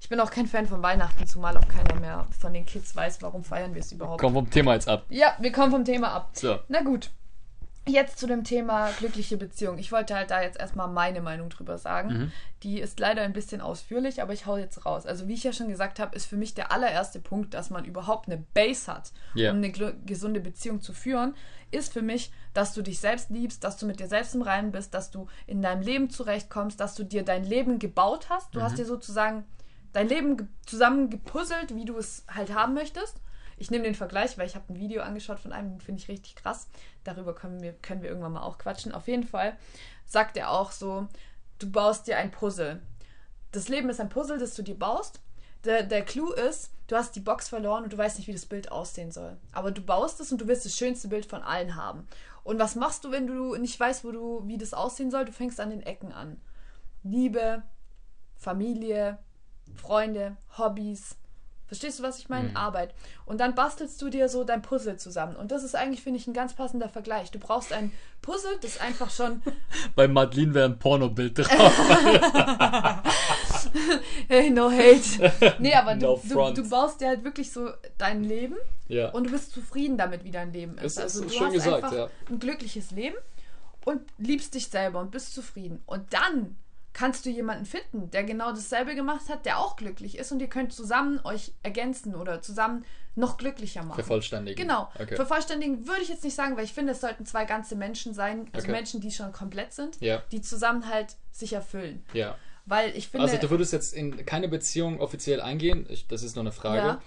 [0.00, 3.22] Ich bin auch kein Fan von Weihnachten, zumal auch keiner mehr von den Kids weiß,
[3.22, 4.20] warum feiern wir es überhaupt.
[4.20, 5.04] Kommen vom Thema jetzt ab.
[5.10, 6.30] Ja, wir kommen vom Thema ab.
[6.32, 6.58] So.
[6.66, 7.10] Na gut.
[7.86, 9.78] Jetzt zu dem Thema glückliche Beziehung.
[9.78, 12.08] Ich wollte halt da jetzt erstmal meine Meinung drüber sagen.
[12.12, 12.32] Mhm.
[12.62, 15.04] Die ist leider ein bisschen ausführlich, aber ich hau jetzt raus.
[15.04, 17.84] Also wie ich ja schon gesagt habe, ist für mich der allererste Punkt, dass man
[17.84, 19.50] überhaupt eine Base hat, yeah.
[19.50, 19.72] um eine
[20.06, 21.34] gesunde Beziehung zu führen,
[21.72, 24.70] ist für mich, dass du dich selbst liebst, dass du mit dir selbst im Reinen
[24.70, 28.54] bist, dass du in deinem Leben zurechtkommst, dass du dir dein Leben gebaut hast.
[28.54, 28.64] Du mhm.
[28.64, 29.44] hast dir sozusagen
[29.92, 33.16] dein Leben zusammen gepuzzelt, wie du es halt haben möchtest.
[33.56, 36.08] Ich nehme den Vergleich, weil ich habe ein Video angeschaut von einem, den finde ich
[36.08, 36.68] richtig krass.
[37.04, 38.92] Darüber können wir, können wir irgendwann mal auch quatschen.
[38.92, 39.56] Auf jeden Fall
[40.06, 41.08] sagt er auch so,
[41.58, 42.82] du baust dir ein Puzzle.
[43.52, 45.20] Das Leben ist ein Puzzle, das du dir baust.
[45.64, 48.46] Der, der Clou ist, du hast die Box verloren und du weißt nicht, wie das
[48.46, 49.36] Bild aussehen soll.
[49.52, 52.08] Aber du baust es und du willst das schönste Bild von allen haben.
[52.44, 55.24] Und was machst du, wenn du nicht weißt, wo du, wie das aussehen soll?
[55.24, 56.40] Du fängst an den Ecken an.
[57.04, 57.62] Liebe,
[58.36, 59.18] Familie,
[59.74, 61.16] Freunde, Hobbys.
[61.72, 62.50] Verstehst du, was ich meine?
[62.50, 62.56] Mhm.
[62.58, 62.92] Arbeit.
[63.24, 65.36] Und dann bastelst du dir so dein Puzzle zusammen.
[65.36, 67.30] Und das ist eigentlich, finde ich, ein ganz passender Vergleich.
[67.30, 69.40] Du brauchst ein Puzzle, das einfach schon.
[69.94, 71.48] Bei Madeline wäre ein Pornobild drauf.
[74.28, 75.32] hey, no hate.
[75.60, 78.56] Nee, aber no du, du, du, baust dir halt wirklich so dein Leben
[78.88, 79.08] ja.
[79.12, 80.98] und du bist zufrieden damit, wie dein Leben ist.
[80.98, 82.10] Das also ist du schön hast gesagt, einfach ja.
[82.28, 83.16] ein glückliches Leben
[83.86, 85.80] und liebst dich selber und bist zufrieden.
[85.86, 86.54] Und dann
[86.92, 90.48] kannst du jemanden finden, der genau dasselbe gemacht hat, der auch glücklich ist und ihr
[90.48, 93.96] könnt zusammen euch ergänzen oder zusammen noch glücklicher machen.
[93.96, 94.56] Vervollständigen.
[94.56, 94.90] Genau.
[94.98, 95.16] Okay.
[95.16, 98.48] Vervollständigen würde ich jetzt nicht sagen, weil ich finde, es sollten zwei ganze Menschen sein,
[98.52, 98.72] also okay.
[98.72, 100.22] Menschen, die schon komplett sind, ja.
[100.32, 102.04] die zusammen halt sich erfüllen.
[102.12, 102.36] Ja.
[102.64, 103.26] Weil ich finde.
[103.26, 106.78] Also du würdest jetzt in keine Beziehung offiziell eingehen, ich, das ist nur eine Frage,
[106.78, 107.02] ja.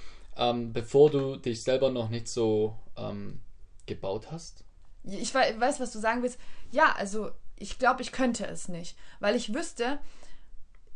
[0.50, 3.40] ähm, bevor du dich selber noch nicht so ähm,
[3.86, 4.64] gebaut hast?
[5.04, 6.40] Ich weiß, was du sagen willst.
[6.72, 10.00] Ja, also ich glaube, ich könnte es nicht, weil ich wüsste,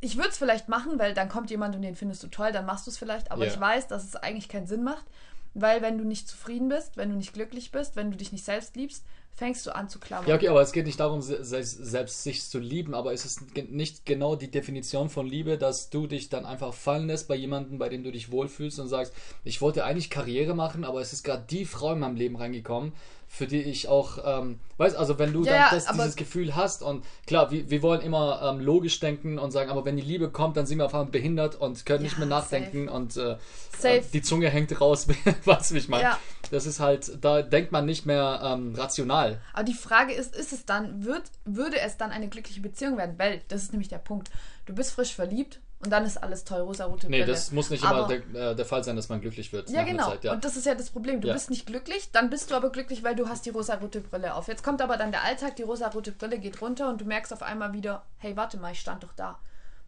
[0.01, 2.65] ich würde es vielleicht machen, weil dann kommt jemand und den findest du toll, dann
[2.65, 3.53] machst du es vielleicht, aber yeah.
[3.53, 5.05] ich weiß, dass es eigentlich keinen Sinn macht,
[5.53, 8.45] weil wenn du nicht zufrieden bist, wenn du nicht glücklich bist, wenn du dich nicht
[8.45, 10.27] selbst liebst, fängst du an zu klammern.
[10.27, 14.05] Ja, okay, aber es geht nicht darum, selbst sich zu lieben, aber es ist nicht
[14.05, 17.89] genau die Definition von Liebe, dass du dich dann einfach fallen lässt bei jemandem, bei
[17.89, 21.45] dem du dich wohlfühlst und sagst, ich wollte eigentlich Karriere machen, aber es ist gerade
[21.49, 22.93] die Frau in meinem Leben reingekommen,
[23.31, 26.81] für die ich auch, ähm, weißt also wenn du Ja, dann das, dieses Gefühl hast
[26.81, 30.29] und klar, wir, wir wollen immer ähm, logisch denken und sagen, aber wenn die Liebe
[30.31, 33.37] kommt, dann sind wir auf einmal behindert und können nicht Ja, mehr nachdenken und äh,
[33.77, 33.97] Safe.
[33.97, 35.07] äh, die Zunge hängt raus,
[35.69, 36.03] wie ich meine?
[36.03, 36.19] Ja.
[36.49, 39.39] Das ist halt, da denkt man nicht mehr ähm, rational.
[39.53, 43.13] Aber die Frage ist, ist es dann, wird, würde es dann eine glückliche Beziehung werden?
[43.19, 44.31] Weil, das ist nämlich der Punkt.
[44.65, 47.31] Du bist frisch verliebt und dann ist alles toll, rosa-rote Nee, Brille.
[47.31, 49.69] das muss nicht immer der, äh, der Fall sein, dass man glücklich wird.
[49.69, 50.09] Ja, genau.
[50.09, 50.33] Zeit, ja.
[50.33, 51.21] Und das ist ja das Problem.
[51.21, 51.33] Du Ja.
[51.33, 54.47] bist nicht glücklich, dann bist du aber glücklich, weil du hast die rosa-rote Brille auf.
[54.49, 57.41] Jetzt kommt aber dann der Alltag, die rosa-rote Brille geht runter und du merkst auf
[57.43, 59.39] einmal wieder, hey, warte mal, ich stand doch da.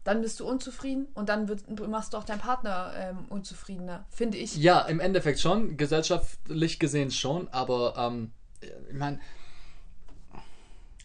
[0.04, 4.38] Dann bist du unzufrieden und dann wird, machst du auch deinen Partner ähm, unzufriedener, finde
[4.38, 4.56] ich.
[4.56, 9.20] Ja, im Endeffekt schon, gesellschaftlich gesehen schon, aber ähm, ich meine,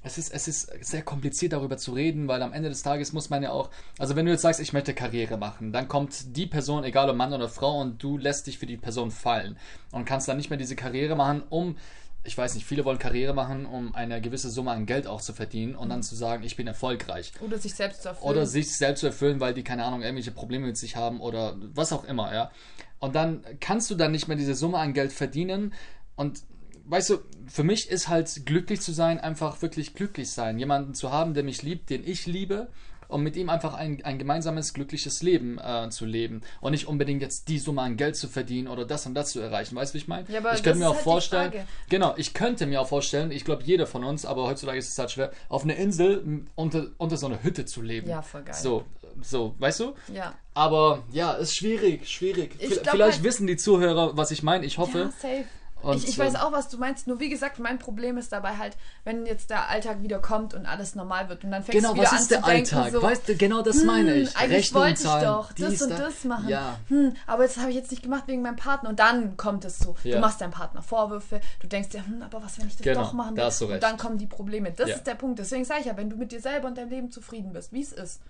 [0.08, 3.30] es ist, es ist sehr kompliziert darüber zu reden, weil am Ende des Tages muss
[3.30, 6.48] man ja auch, also wenn du jetzt sagst, ich möchte Karriere machen, dann kommt die
[6.48, 9.58] Person, egal ob Mann oder Frau, und du lässt dich für die Person fallen
[9.92, 11.78] und kannst dann nicht mehr diese Karriere machen, um,
[12.24, 15.34] ich weiß nicht, viele wollen Karriere machen, um eine gewisse Summe an Geld auch zu
[15.34, 17.34] verdienen und dann zu sagen, ich bin erfolgreich.
[17.42, 18.30] Oder sich selbst zu erfüllen.
[18.30, 21.56] Oder sich selbst zu erfüllen, weil die, keine Ahnung, irgendwelche Probleme mit sich haben oder
[21.74, 22.52] was auch immer, ja.
[23.00, 25.74] Und dann kannst du dann nicht mehr diese Summe an Geld verdienen.
[26.16, 26.42] Und
[26.90, 30.58] weißt du, für mich ist halt glücklich zu sein, einfach wirklich glücklich sein.
[30.60, 32.68] Jemanden zu haben, der mich liebt, den ich liebe.
[33.10, 36.42] Und mit ihm einfach ein, ein gemeinsames, glückliches Leben äh, zu leben.
[36.60, 39.40] Und nicht unbedingt jetzt die Summe an Geld zu verdienen oder das und das zu
[39.40, 39.78] erreichen.
[39.78, 40.30] Weißt du, wie ich meine?
[40.30, 41.54] Ja, aber ich könnte mir auch halt vorstellen.
[41.88, 45.00] Genau, ich könnte mir auch vorstellen, ich glaube jeder von uns, aber heutzutage ist es
[45.00, 48.10] halt schwer, auf einer Insel unter, unter so einer Hütte zu leben.
[48.10, 48.56] Ja, voll geil.
[48.56, 48.84] So,
[49.22, 49.94] so, weißt du?
[50.14, 50.34] Ja.
[50.54, 52.56] Aber ja, ist schwierig, schwierig.
[52.60, 54.66] Ich Vielleicht halt- wissen die Zuhörer, was ich meine.
[54.66, 55.00] Ich hoffe.
[55.00, 55.46] Ja, safe.
[55.84, 57.08] Und, ich, ich weiß auch, was du meinst.
[57.08, 60.66] Nur wie gesagt, mein Problem ist dabei halt, wenn jetzt der Alltag wieder kommt und
[60.66, 62.76] alles normal wird und dann fängst Genau, du wieder was an ist der zu denken,
[62.76, 62.92] Alltag?
[62.94, 64.30] so, weißt du, genau das meine ich.
[64.30, 65.98] hm, eigentlich Rechnungen wollte ich zahlen, doch das und da.
[65.98, 66.50] das machen.
[66.50, 66.80] Ja.
[66.90, 68.90] Hm, aber das habe ich jetzt nicht gemacht wegen meinem Partner.
[68.90, 69.96] Und dann kommt es so.
[70.04, 70.16] Ja.
[70.16, 73.02] Du machst deinem Partner Vorwürfe, du denkst dir, hm, aber was, wenn ich das Genau,
[73.04, 73.48] doch machen da will?
[73.48, 73.84] hast du Und recht.
[73.84, 74.72] dann kommen die Probleme.
[74.72, 74.96] Das Ja.
[74.96, 75.38] ist der Punkt.
[75.40, 77.82] Deswegen sage ich ja, wenn du mit dir selber und deinem Leben zufrieden bist, wie
[77.82, 78.22] es ist,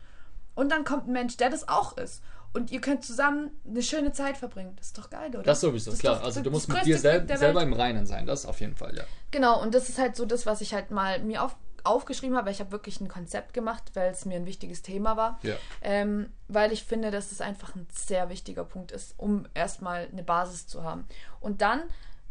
[0.54, 2.22] und dann kommt ein Mensch, der das auch ist.
[2.54, 4.74] Und ihr könnt zusammen eine schöne Zeit verbringen.
[4.78, 5.44] Das ist doch geil, oder?
[5.44, 6.16] Das sowieso, ist klar.
[6.16, 8.26] doch Also das du musst mit dir sel selber im Reinen sein.
[8.26, 9.04] Das auf jeden Fall, ja.
[9.32, 12.48] Genau, und das ist halt so das, was ich halt mal mir auf, aufgeschrieben habe,
[12.48, 15.40] weil ich habe wirklich ein Konzept gemacht, weil es mir ein wichtiges Thema war.
[15.44, 15.56] Ja.
[15.82, 20.24] Ähm, weil ich finde, dass es einfach ein sehr wichtiger Punkt ist, um erstmal eine
[20.24, 21.06] Basis zu haben.
[21.40, 21.82] Und dann,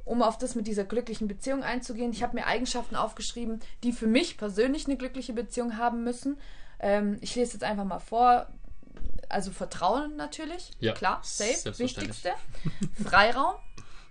[0.05, 4.07] um auf das mit dieser glücklichen Beziehung einzugehen, ich habe mir Eigenschaften aufgeschrieben, die für
[4.07, 6.39] mich persönlich eine glückliche Beziehung haben müssen.
[6.79, 8.47] Ähm, ich lese jetzt einfach mal vor.
[9.29, 12.33] Also Vertrauen natürlich, Ja, klar, safe, wichtigste.
[13.05, 13.55] Freiraum,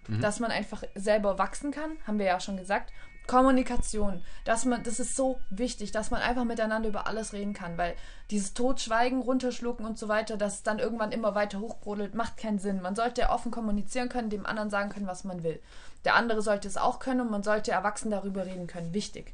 [0.08, 0.22] Mhm.
[0.22, 2.92] dass man einfach selber wachsen kann, haben wir ja schon gesagt.
[3.28, 7.76] Kommunikation, dass man, das ist so wichtig, dass man einfach miteinander über alles reden kann,
[7.76, 7.96] weil
[8.30, 12.84] dieses Totschweigen, runterschlucken und so weiter, das dann irgendwann immer weiter hochbrodelt, macht keinen Sinn.
[12.84, 15.60] Man sollte offen kommunizieren können, dem anderen sagen können, was man will.
[16.06, 18.94] Der andere sollte es auch können und man sollte erwachsen darüber reden können.
[18.94, 19.34] Wichtig.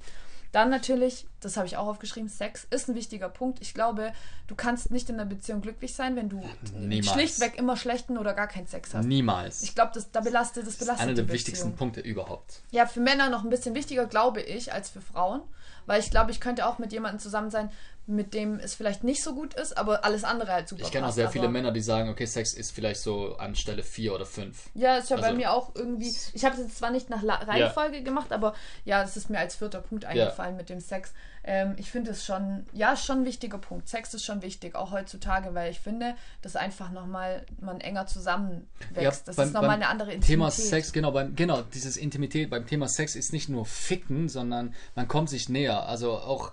[0.51, 3.61] Dann natürlich, das habe ich auch aufgeschrieben, Sex ist ein wichtiger Punkt.
[3.61, 4.11] Ich glaube,
[4.47, 6.41] du kannst nicht in einer Beziehung glücklich sein, wenn du
[6.75, 7.13] Niemals.
[7.13, 9.05] schlichtweg immer schlechten oder gar keinen Sex hast.
[9.05, 9.63] Niemals.
[9.63, 11.33] Ich glaube, das, da belastet, das das ist belastet einer der Beziehung.
[11.35, 12.61] wichtigsten Punkte überhaupt.
[12.71, 15.41] Ja, für Männer noch ein bisschen wichtiger, glaube ich, als für Frauen.
[15.87, 17.71] Weil ich glaube, ich könnte auch mit jemandem zusammen sein,
[18.07, 21.07] mit dem es vielleicht nicht so gut ist, aber alles andere halt super Ich kenne
[21.07, 24.25] auch sehr viele Männer, die sagen, okay, Sex ist vielleicht so an Stelle 4 oder
[24.25, 24.69] 5.
[24.73, 26.13] Ja, ist ja bei Also- mir auch irgendwie.
[26.33, 28.53] Ich habe es jetzt zwar nicht nach La Reihenfolge gemacht, aber
[28.85, 31.13] ja, es ist mir als vierter Punkt eingefallen mit dem Sex.
[31.43, 33.87] Ähm, ich finde es schon, ja, schon ein wichtiger Punkt.
[33.87, 39.27] Sex ist schon wichtig, auch heutzutage, weil ich finde, dass einfach nochmal man enger zusammenwächst.
[39.27, 40.69] das beim- ist nochmal eine andere Thema Intimität.
[40.69, 45.07] Sex, genau, beim, genau, dieses Intimität beim Thema Sex ist nicht nur ficken, sondern man
[45.07, 45.87] kommt sich näher.
[45.87, 46.51] Also auch,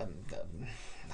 [0.00, 0.24] ähm,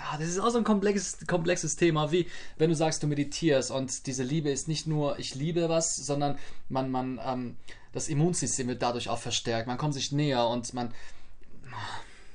[0.00, 2.26] ah, das ist auch so ein komplexes, komplexes Thema, wie
[2.58, 6.38] wenn du sagst, du meditierst und diese Liebe ist nicht nur, ich liebe was, sondern
[6.68, 7.56] man, man, ähm,
[7.92, 9.66] das Immunsystem wird dadurch auch verstärkt.
[9.66, 10.94] Man kommt sich näher und man,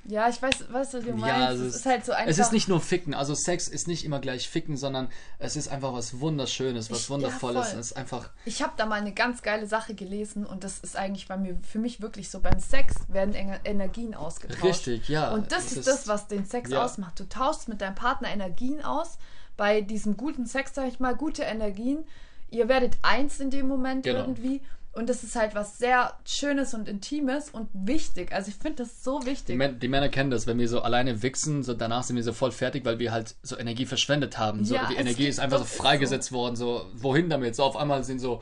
[0.08, 1.26] Ja, ich weiß, was du meinst.
[1.26, 2.30] ja, es ist, halt so einfach.
[2.30, 3.16] es ist nicht nur ficken.
[3.16, 7.04] Also Sex ist nicht immer gleich ficken, sondern es ist einfach was Wunderschönes, was Ich-
[7.06, 7.70] ja, Wundervolles.
[7.72, 7.80] voll.
[7.80, 10.96] es ist einfach, Ich habe da mal eine ganz geile Sache gelesen und das ist
[10.96, 12.40] eigentlich bei mir für mich wirklich so.
[12.40, 14.64] Beim Sex werden Ener- Energien ausgetauscht.
[14.64, 15.32] Richtig, ja.
[15.32, 16.84] Und das Es ist ist- das, was den Sex ja.
[16.86, 17.20] ausmacht.
[17.20, 19.18] Du tauschst mit deinem Partner Energien aus.
[19.58, 22.04] Bei diesem guten Sex, sag ich mal, gute Energien.
[22.52, 24.20] Ihr werdet eins in dem Moment Genau.
[24.20, 24.62] irgendwie.
[24.96, 28.32] Und das ist halt was sehr Schönes und Intimes und wichtig.
[28.32, 29.58] Also ich finde das so Die, wichtig.
[29.58, 32.32] Män die Männer kennen das, wenn wir so alleine wichsen, so danach sind wir so
[32.32, 34.64] voll fertig, weil wir halt so Energie verschwendet haben.
[34.64, 36.56] So, Ja, die Energie ist einfach so freigesetzt worden.
[36.56, 37.56] So, wohin damit?
[37.58, 38.42] So auf einmal sind so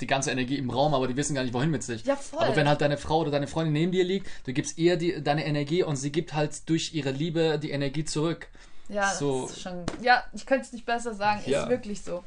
[0.00, 2.04] die ganze Energie im Raum, aber die wissen gar nicht, wohin mit sich.
[2.04, 2.40] Ja, voll.
[2.44, 5.22] Aber wenn halt deine Frau oder deine Freundin neben dir liegt, du gibst ihr die,
[5.22, 8.48] deine Energie und sie gibt halt durch ihre Liebe die Energie zurück.
[8.88, 9.84] Ja, so- das ist schon.
[10.02, 11.42] Ja, ich könnte es nicht besser sagen.
[11.46, 11.62] Ja.
[11.64, 12.24] Ist wirklich so.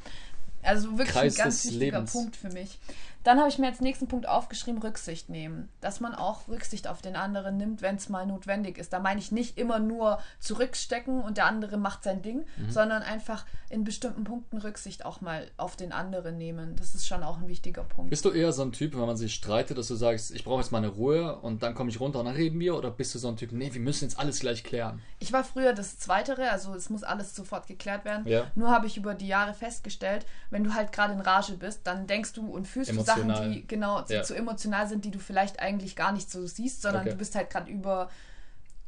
[0.62, 2.12] Also wirklich Kreis ein ganz wichtiger Lebens.
[2.12, 2.78] Punkt für mich.
[3.26, 5.68] Dann habe ich mir als nächsten Punkt aufgeschrieben, Rücksicht nehmen.
[5.80, 8.92] Dass man auch Rücksicht auf den anderen nimmt, wenn es mal notwendig ist.
[8.92, 12.70] Da meine ich nicht immer nur zurückstecken und der andere macht sein Ding, mhm.
[12.70, 16.76] sondern einfach in bestimmten Punkten Rücksicht auch mal auf den anderen nehmen.
[16.76, 18.10] Das ist schon auch ein wichtiger Punkt.
[18.10, 20.60] Bist du eher so ein Typ, wenn man sich streitet, dass du sagst, ich brauche
[20.60, 22.76] jetzt mal eine Ruhe und dann komme ich runter und dann reden wir?
[22.76, 25.02] Oder bist du so ein Typ, nee, wir müssen jetzt alles gleich klären?
[25.18, 28.24] Ich war früher das Zweitere, also es muss alles sofort geklärt werden.
[28.28, 28.44] Ja.
[28.54, 32.06] Nur habe ich über die Jahre festgestellt, wenn du halt gerade in Rage bist, dann
[32.06, 34.22] denkst du und fühlst du Sachen, die genau ja.
[34.22, 37.10] zu emotional sind, die du vielleicht eigentlich gar nicht so siehst, sondern okay.
[37.10, 38.08] du bist halt gerade über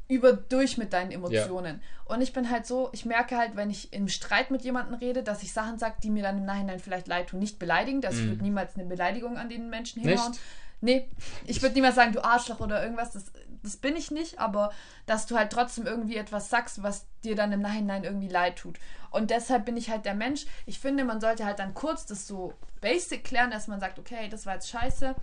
[0.08, 1.80] über durch mit deinen Emotionen.
[1.82, 2.14] Ja.
[2.14, 5.22] Und ich bin halt so, ich merke halt, wenn ich im Streit mit jemandem rede,
[5.22, 8.00] dass ich Sachen sage, die mir dann im Nachhinein vielleicht leid tun, nicht beleidigen.
[8.00, 8.28] Das mm.
[8.30, 10.30] wird niemals eine Beleidigung an den Menschen hinhauen.
[10.30, 10.40] Nicht?
[10.80, 11.08] Nee,
[11.44, 13.12] ich würde niemals sagen, du Arschloch oder irgendwas.
[13.12, 13.24] Das,
[13.62, 14.70] das bin ich nicht, aber
[15.06, 18.78] dass du halt trotzdem irgendwie etwas sagst, was dir dann im Nachhinein irgendwie leid tut.
[19.10, 20.46] Und deshalb bin ich halt der Mensch.
[20.66, 24.28] Ich finde, man sollte halt dann kurz das so basic klären, dass man sagt, okay,
[24.28, 25.14] das war jetzt scheiße.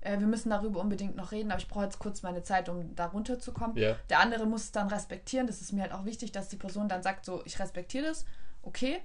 [0.00, 2.94] Äh, wir müssen darüber unbedingt noch reden, aber ich brauche jetzt kurz meine Zeit, um
[2.94, 3.76] da runterzukommen.
[3.76, 3.96] Yeah.
[4.08, 5.46] Der andere muss es dann respektieren.
[5.46, 8.24] Das ist mir halt auch wichtig, dass die Person dann sagt, so, ich respektiere das,
[8.62, 9.00] okay.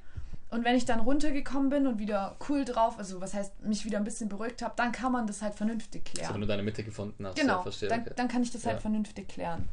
[0.50, 3.98] Und wenn ich dann runtergekommen bin und wieder cool drauf, also was heißt, mich wieder
[3.98, 6.28] ein bisschen beruhigt habe, dann kann man das halt vernünftig klären.
[6.28, 7.38] Also wenn du deine Mitte gefunden hast.
[7.38, 8.14] Genau, ja, verstehe, dann, okay.
[8.16, 9.68] dann kann ich das halt vernünftig klären.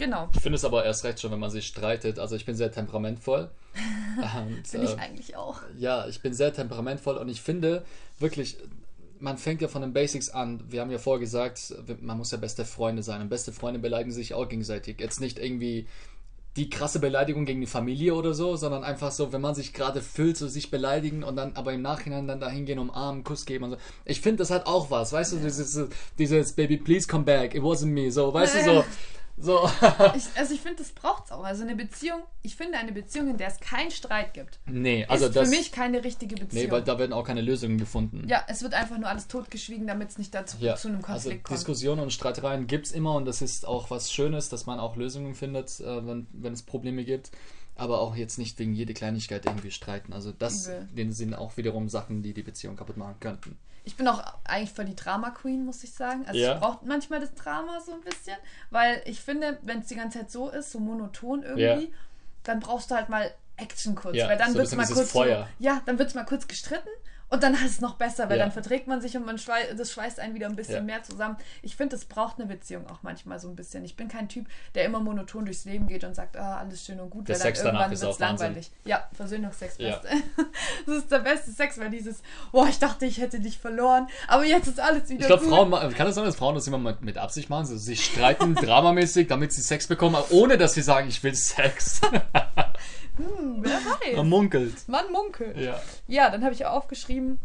[0.00, 0.28] Genau.
[0.34, 2.18] Ich finde es aber erst recht schon, wenn man sich streitet.
[2.18, 3.50] Also ich bin sehr temperamentvoll.
[4.16, 5.60] und, bin ich äh, eigentlich auch.
[5.78, 7.84] Ja, ich bin sehr temperamentvoll und ich finde
[8.18, 8.56] wirklich,
[9.18, 10.64] man fängt ja von den Basics an.
[10.68, 13.20] Wir haben ja vorher gesagt, man muss ja beste Freunde sein.
[13.20, 14.98] Und beste Freunde beleidigen sich auch gegenseitig.
[15.00, 15.86] Jetzt nicht irgendwie
[16.56, 20.02] die krasse Beleidigung gegen die Familie oder so, sondern einfach so, wenn man sich gerade
[20.02, 23.64] fühlt, so sich beleidigen und dann aber im Nachhinein dann dahin gehen, umarmen, Kuss geben
[23.64, 23.76] und so.
[24.04, 27.62] Ich finde, das hat auch was, weißt du, dieses, dieses Baby, please come back, it
[27.62, 28.84] wasn't me, so, weißt du, so.
[29.36, 29.68] So.
[30.14, 31.44] ich, also ich finde, das braucht es auch.
[31.44, 35.26] Also eine Beziehung, ich finde eine Beziehung, in der es keinen Streit gibt, nee, also
[35.26, 36.64] ist das, für mich keine richtige Beziehung.
[36.64, 38.26] Nee, weil da werden auch keine Lösungen gefunden.
[38.28, 41.26] Ja, es wird einfach nur alles totgeschwiegen, damit es nicht dazu ja, zu einem Konflikt
[41.26, 41.58] also kommt.
[41.58, 44.96] Diskussionen und Streitereien gibt es immer und das ist auch was Schönes, dass man auch
[44.96, 47.30] Lösungen findet, äh, wenn, wenn es Probleme gibt
[47.80, 50.12] aber auch jetzt nicht wegen jede Kleinigkeit irgendwie streiten.
[50.12, 51.10] Also das okay.
[51.10, 53.56] sind auch wiederum Sachen, die die Beziehung kaputt machen könnten.
[53.90, 56.24] Ich bin auch eigentlich voll die Drama Queen, muss ich sagen.
[56.28, 56.54] Also ja.
[56.54, 58.36] ich brauche manchmal das Drama so ein bisschen,
[58.70, 61.96] weil ich finde, wenn es die ganze Zeit so ist, so monoton irgendwie, ja.
[62.44, 65.12] dann brauchst du halt mal Action kurz, ja, weil dann so wird es mal kurz
[65.12, 66.88] so, ja, dann wird es mal kurz gestritten
[67.30, 68.44] und dann ist es noch besser, weil ja.
[68.44, 70.82] dann verträgt man sich und man schweißt, das schweißt einen wieder ein bisschen ja.
[70.82, 71.36] mehr zusammen.
[71.62, 73.84] Ich finde, es braucht eine Beziehung auch manchmal so ein bisschen.
[73.84, 76.98] Ich bin kein Typ, der immer monoton durchs Leben geht und sagt, ah, alles schön
[76.98, 78.70] und gut, der weil Sex dann irgendwann wird es langweilig.
[78.84, 80.00] Ja, Versöhnungsex, ja.
[80.86, 84.44] das ist der beste Sex, weil dieses, boah, ich dachte, ich hätte dich verloren, aber
[84.44, 87.16] jetzt ist alles wieder Ich glaube, Frauen, kann das sein, dass Frauen das immer mit
[87.16, 91.22] Absicht machen, also sich streiten, dramamäßig, damit sie Sex bekommen, ohne dass sie sagen, ich
[91.22, 92.00] will Sex.
[93.20, 94.16] Hm, wer weiß.
[94.16, 94.88] Man munkelt.
[94.88, 95.56] Man munkelt.
[95.56, 97.38] Ja, ja dann habe ich aufgeschrieben,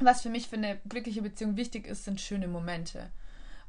[0.00, 3.10] was für mich für eine glückliche Beziehung wichtig ist, sind schöne Momente.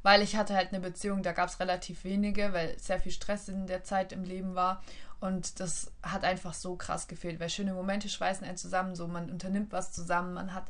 [0.02, 3.48] Weil ich hatte halt eine Beziehung, da gab es relativ wenige, weil sehr viel Stress
[3.48, 4.82] in der Zeit im Leben war.
[5.20, 9.30] Und das hat einfach so krass gefehlt, weil schöne Momente schweißen einen zusammen, so man
[9.30, 10.66] unternimmt was zusammen, man hat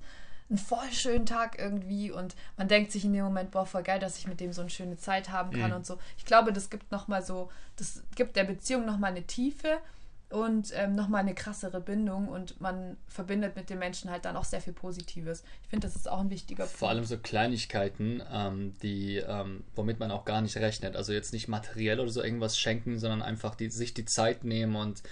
[0.48, 3.98] einen voll schönen Tag irgendwie und man denkt sich in dem Moment, boah, voll geil,
[3.98, 5.76] dass ich mit dem so eine schöne Zeit haben kann mhm.
[5.78, 5.98] und so.
[6.18, 9.78] Ich glaube, das gibt nochmal so, das gibt der Beziehung nochmal eine Tiefe
[10.35, 14.44] und ähm, nochmal eine krassere Bindung und man verbindet mit den Menschen halt dann auch
[14.44, 15.44] sehr viel Positives.
[15.62, 16.77] Ich finde, das ist auch ein wichtiger Punkt.
[16.77, 20.97] Vor allem so Kleinigkeiten, ähm, die, ähm, womit man auch gar nicht rechnet.
[20.97, 24.75] Also jetzt nicht materiell oder so irgendwas schenken, sondern einfach die, sich die Zeit nehmen
[24.75, 25.05] und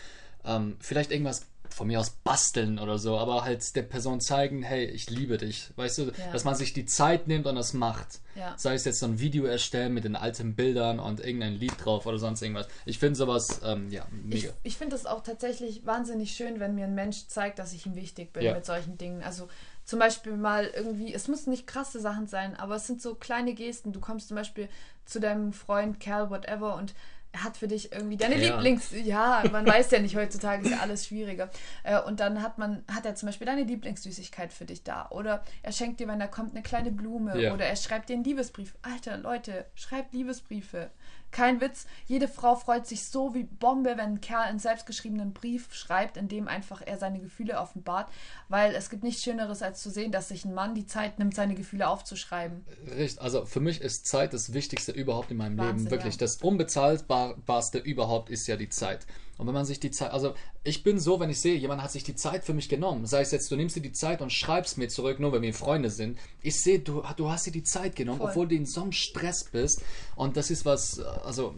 [0.44, 4.84] ähm, vielleicht irgendwas von mir aus basteln oder so, aber halt der Person zeigen, hey,
[4.84, 5.70] ich liebe dich.
[5.76, 6.32] Weißt du, ja.
[6.32, 8.20] dass man sich die Zeit nimmt und das macht.
[8.34, 8.54] Ja.
[8.56, 12.06] Sei es jetzt so ein Video erstellen mit den alten Bildern und irgendein Lied drauf
[12.06, 12.68] oder sonst irgendwas.
[12.86, 14.48] Ich finde sowas, ähm, ja, mega.
[14.48, 17.86] Ich, ich finde es auch tatsächlich wahnsinnig schön, wenn mir ein Mensch zeigt, dass ich
[17.86, 18.54] ihm wichtig bin ja.
[18.54, 19.22] mit solchen Dingen.
[19.22, 19.48] Also
[19.84, 23.54] zum Beispiel mal irgendwie, es müssen nicht krasse Sachen sein, aber es sind so kleine
[23.54, 23.92] Gesten.
[23.92, 24.68] Du kommst zum Beispiel
[25.04, 26.94] zu deinem Freund, Kerl, whatever und
[27.36, 28.54] hat für dich irgendwie deine ja.
[28.54, 28.90] Lieblings.
[29.04, 31.50] Ja, man weiß ja nicht, heutzutage ist ja alles schwieriger.
[31.82, 35.08] Äh, und dann hat man, hat er zum Beispiel deine Lieblingssüßigkeit für dich da.
[35.10, 37.40] Oder er schenkt dir, wenn da kommt, eine kleine Blume.
[37.40, 37.54] Ja.
[37.54, 38.74] Oder er schreibt dir einen Liebesbrief.
[38.82, 40.90] Alter, Leute, schreibt Liebesbriefe.
[41.32, 45.72] Kein Witz, jede Frau freut sich so wie Bombe, wenn ein Kerl einen selbstgeschriebenen Brief
[45.74, 48.10] schreibt, in dem einfach er seine Gefühle offenbart,
[48.48, 51.34] weil es gibt nichts Schöneres, als zu sehen, dass sich ein Mann die Zeit nimmt,
[51.34, 52.64] seine Gefühle aufzuschreiben.
[52.96, 55.90] Richtig, also für mich ist Zeit das Wichtigste überhaupt in meinem Wahnsinn, Leben.
[55.90, 56.20] Wirklich, ja.
[56.20, 59.06] das unbezahlbarste überhaupt ist ja die Zeit.
[59.38, 61.90] Und wenn man sich die Zeit, also ich bin so, wenn ich sehe, jemand hat
[61.90, 64.32] sich die Zeit für mich genommen, sei es jetzt, du nimmst dir die Zeit und
[64.32, 66.18] schreibst mir zurück, nur wenn wir Freunde sind.
[66.42, 68.30] Ich sehe, du, du hast dir die Zeit genommen, Voll.
[68.30, 69.82] obwohl du in so einem Stress bist.
[70.16, 71.54] Und das ist was, also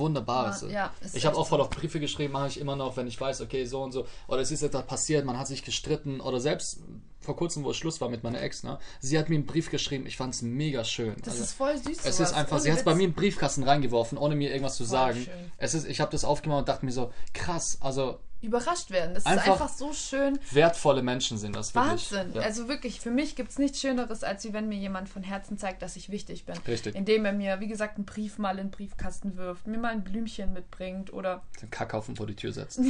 [0.00, 0.62] Wunderbares.
[0.62, 3.20] Ja, ja, ich habe auch voll auf Briefe geschrieben, mache ich immer noch, wenn ich
[3.20, 4.06] weiß, okay, so und so.
[4.26, 6.20] Oder es ist etwas passiert, man hat sich gestritten.
[6.20, 6.80] Oder selbst
[7.20, 8.78] vor kurzem, wo es Schluss war mit meiner Ex, ne?
[9.00, 11.14] Sie hat mir einen Brief geschrieben, ich fand es mega schön.
[11.22, 11.98] Das also, ist voll süß.
[12.04, 12.30] Es sowas.
[12.30, 14.84] ist einfach, ohne sie hat es bei mir im Briefkasten reingeworfen, ohne mir irgendwas zu
[14.84, 15.24] voll sagen.
[15.24, 15.52] Schön.
[15.58, 19.14] Es ist, ich habe das aufgemacht und dachte mir so, krass, also überrascht werden.
[19.14, 20.38] Das einfach ist einfach so schön.
[20.50, 22.12] Wertvolle Menschen sind das wirklich.
[22.12, 22.34] Wahnsinn.
[22.34, 22.42] Ja.
[22.42, 25.58] Also wirklich, für mich gibt es nichts Schöneres, als wie wenn mir jemand von Herzen
[25.58, 26.56] zeigt, dass ich wichtig bin.
[26.66, 26.94] Richtig.
[26.94, 30.04] Indem er mir, wie gesagt, einen Brief mal in den Briefkasten wirft, mir mal ein
[30.04, 31.42] Blümchen mitbringt oder.
[31.60, 32.80] Den Kackhaufen vor die Tür setzt.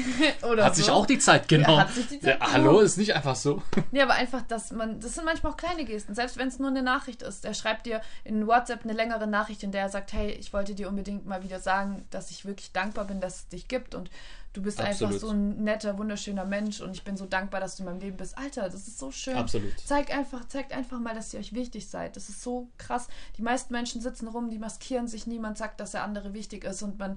[0.43, 0.83] oder hat so.
[0.83, 1.79] sich auch die Zeit genommen.
[1.79, 3.63] Ja, hat sich die Zeit ja, Hallo, ist nicht einfach so.
[3.93, 6.15] Ja, aber einfach, dass man, das sind manchmal auch kleine Gesten.
[6.15, 7.45] Selbst wenn es nur eine Nachricht ist.
[7.45, 10.75] Er schreibt dir in WhatsApp eine längere Nachricht, in der er sagt, hey, ich wollte
[10.75, 14.11] dir unbedingt mal wieder sagen, dass ich wirklich dankbar bin, dass es dich gibt und
[14.53, 15.15] Du bist Absolut.
[15.15, 18.01] einfach so ein netter, wunderschöner Mensch und ich bin so dankbar, dass du in meinem
[18.01, 18.37] Leben bist.
[18.37, 19.37] Alter, das ist so schön.
[19.37, 19.73] Absolut.
[19.85, 22.17] Zeig einfach, zeigt einfach mal, dass ihr euch wichtig seid.
[22.17, 23.07] Das ist so krass.
[23.39, 26.83] Die meisten Menschen sitzen rum, die maskieren sich, niemand sagt, dass der andere wichtig ist
[26.83, 27.17] und man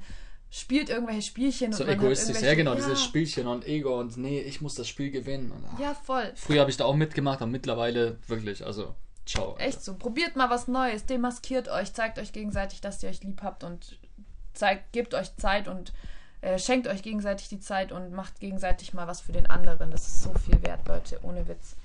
[0.51, 1.73] spielt irgendwelche Spielchen.
[1.73, 2.75] So egoistisch, ja genau, ja.
[2.75, 5.51] dieses Spielchen und Ego und nee, ich muss das Spiel gewinnen.
[5.51, 6.31] Und, ach, ja, voll.
[6.35, 8.93] Früher habe ich da auch mitgemacht und mittlerweile wirklich, also
[9.25, 9.53] ciao.
[9.53, 9.61] Alter.
[9.61, 13.41] Echt so, probiert mal was Neues, demaskiert euch, zeigt euch gegenseitig, dass ihr euch lieb
[13.41, 13.97] habt und
[14.53, 15.93] zeigt, gebt euch Zeit und
[16.43, 19.91] äh, schenkt euch gegenseitig die Zeit und macht gegenseitig mal was für den anderen.
[19.91, 21.75] Das ist so viel wert, Leute, ohne Witz.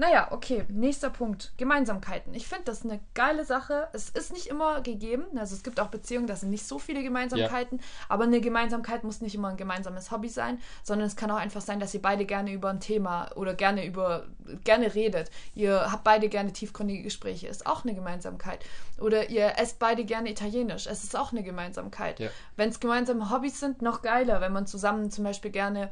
[0.00, 1.52] Naja, okay, nächster Punkt.
[1.56, 2.32] Gemeinsamkeiten.
[2.32, 3.88] Ich finde das eine geile Sache.
[3.92, 5.24] Es ist nicht immer gegeben.
[5.36, 7.78] Also es gibt auch Beziehungen, da sind nicht so viele Gemeinsamkeiten.
[7.78, 7.84] Ja.
[8.08, 11.62] Aber eine Gemeinsamkeit muss nicht immer ein gemeinsames Hobby sein, sondern es kann auch einfach
[11.62, 14.26] sein, dass ihr beide gerne über ein Thema oder gerne über
[14.62, 15.32] gerne redet.
[15.56, 17.48] Ihr habt beide gerne tiefgründige Gespräche.
[17.48, 18.64] Ist auch eine Gemeinsamkeit.
[19.00, 20.86] Oder ihr esst beide gerne Italienisch.
[20.86, 22.20] Es ist auch eine Gemeinsamkeit.
[22.20, 22.30] Ja.
[22.54, 25.90] Wenn es gemeinsame Hobbys sind, noch geiler, wenn man zusammen zum Beispiel gerne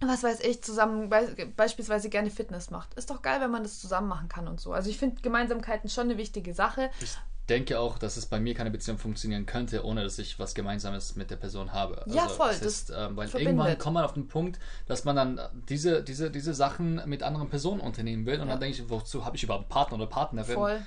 [0.00, 2.94] was weiß ich, zusammen be beispielsweise gerne Fitness macht.
[2.94, 4.72] Ist doch geil, wenn man das zusammen machen kann und so.
[4.72, 6.90] Also ich finde Gemeinsamkeiten schon eine wichtige Sache.
[7.00, 7.16] Ich
[7.48, 11.16] denke auch, dass es bei mir keine Beziehung funktionieren könnte, ohne dass ich was Gemeinsames
[11.16, 12.02] mit der Person habe.
[12.02, 12.48] Also ja, voll.
[12.48, 13.54] Das ist, äh, weil verbindet.
[13.54, 17.48] irgendwann kommt man auf den Punkt, dass man dann diese, diese, diese Sachen mit anderen
[17.48, 18.40] Personen unternehmen will.
[18.40, 18.52] Und ja.
[18.52, 20.54] dann denke ich, wozu habe ich überhaupt einen Partner oder Partnerin?
[20.54, 20.80] Voll.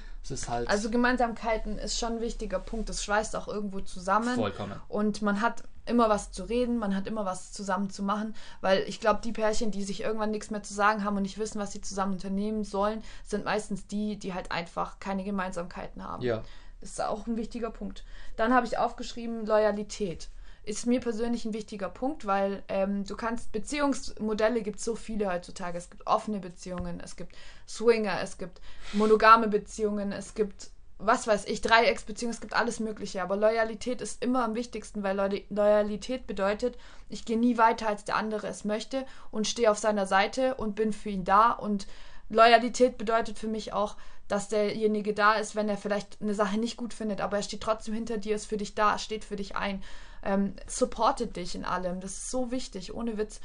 [0.47, 2.89] Halt also Gemeinsamkeiten ist schon ein wichtiger Punkt.
[2.89, 4.36] Das schweißt auch irgendwo zusammen.
[4.36, 4.80] Vollkommen.
[4.88, 8.80] Und man hat immer was zu reden, man hat immer was zusammen zu machen, weil
[8.88, 11.60] ich glaube, die Pärchen, die sich irgendwann nichts mehr zu sagen haben und nicht wissen,
[11.60, 16.23] was sie zusammen unternehmen sollen, sind meistens die, die halt einfach keine Gemeinsamkeiten haben.
[16.23, 16.43] Ja.
[16.80, 18.04] Das ist auch ein wichtiger Punkt.
[18.36, 20.30] Dann habe ich aufgeschrieben, Loyalität.
[20.63, 25.32] Ist mir persönlich ein wichtiger Punkt, weil ähm, du kannst, Beziehungsmodelle gibt es so viele
[25.32, 25.77] heutzutage.
[25.77, 27.36] Es gibt offene Beziehungen, es gibt
[27.67, 28.62] Swinger, es gibt
[28.93, 30.71] monogame Beziehungen, es gibt
[31.04, 33.22] was weiß ich, Dreiecksbeziehungen, es gibt alles Mögliche.
[33.22, 36.78] Aber Loyalität ist immer am wichtigsten, weil Loyalität bedeutet,
[37.10, 40.76] ich gehe nie weiter, als der andere es möchte und stehe auf seiner Seite und
[40.76, 41.52] bin für ihn da.
[41.52, 41.88] Und
[42.30, 43.96] Loyalität bedeutet für mich auch,
[44.28, 47.62] dass derjenige da ist, wenn er vielleicht eine Sache nicht gut findet, aber er steht
[47.62, 49.84] trotzdem hinter dir, ist für dich da, steht für dich ein,
[50.24, 52.00] ähm, supportet dich in allem.
[52.00, 53.42] Das ist so wichtig, ohne Witz.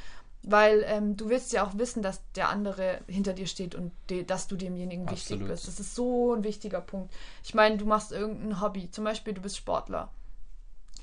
[0.48, 3.90] Weil ähm, du willst ja auch wissen, dass der andere hinter dir steht und
[4.28, 5.40] dass du demjenigen Absolut.
[5.40, 5.66] wichtig bist.
[5.66, 7.12] Das ist so ein wichtiger Punkt.
[7.42, 10.08] Ich meine, du machst irgendein Hobby, zum Beispiel du bist Sportler.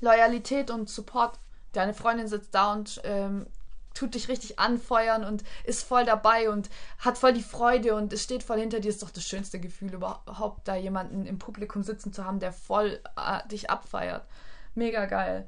[0.00, 1.38] Loyalität und Support.
[1.72, 3.46] Deine Freundin sitzt da und ähm,
[3.92, 8.22] tut dich richtig anfeuern und ist voll dabei und hat voll die Freude und es
[8.22, 8.88] steht voll hinter dir.
[8.88, 12.98] Ist doch das schönste Gefühl überhaupt, da jemanden im Publikum sitzen zu haben, der voll
[13.16, 14.24] äh, dich abfeiert.
[14.74, 15.46] Mega geil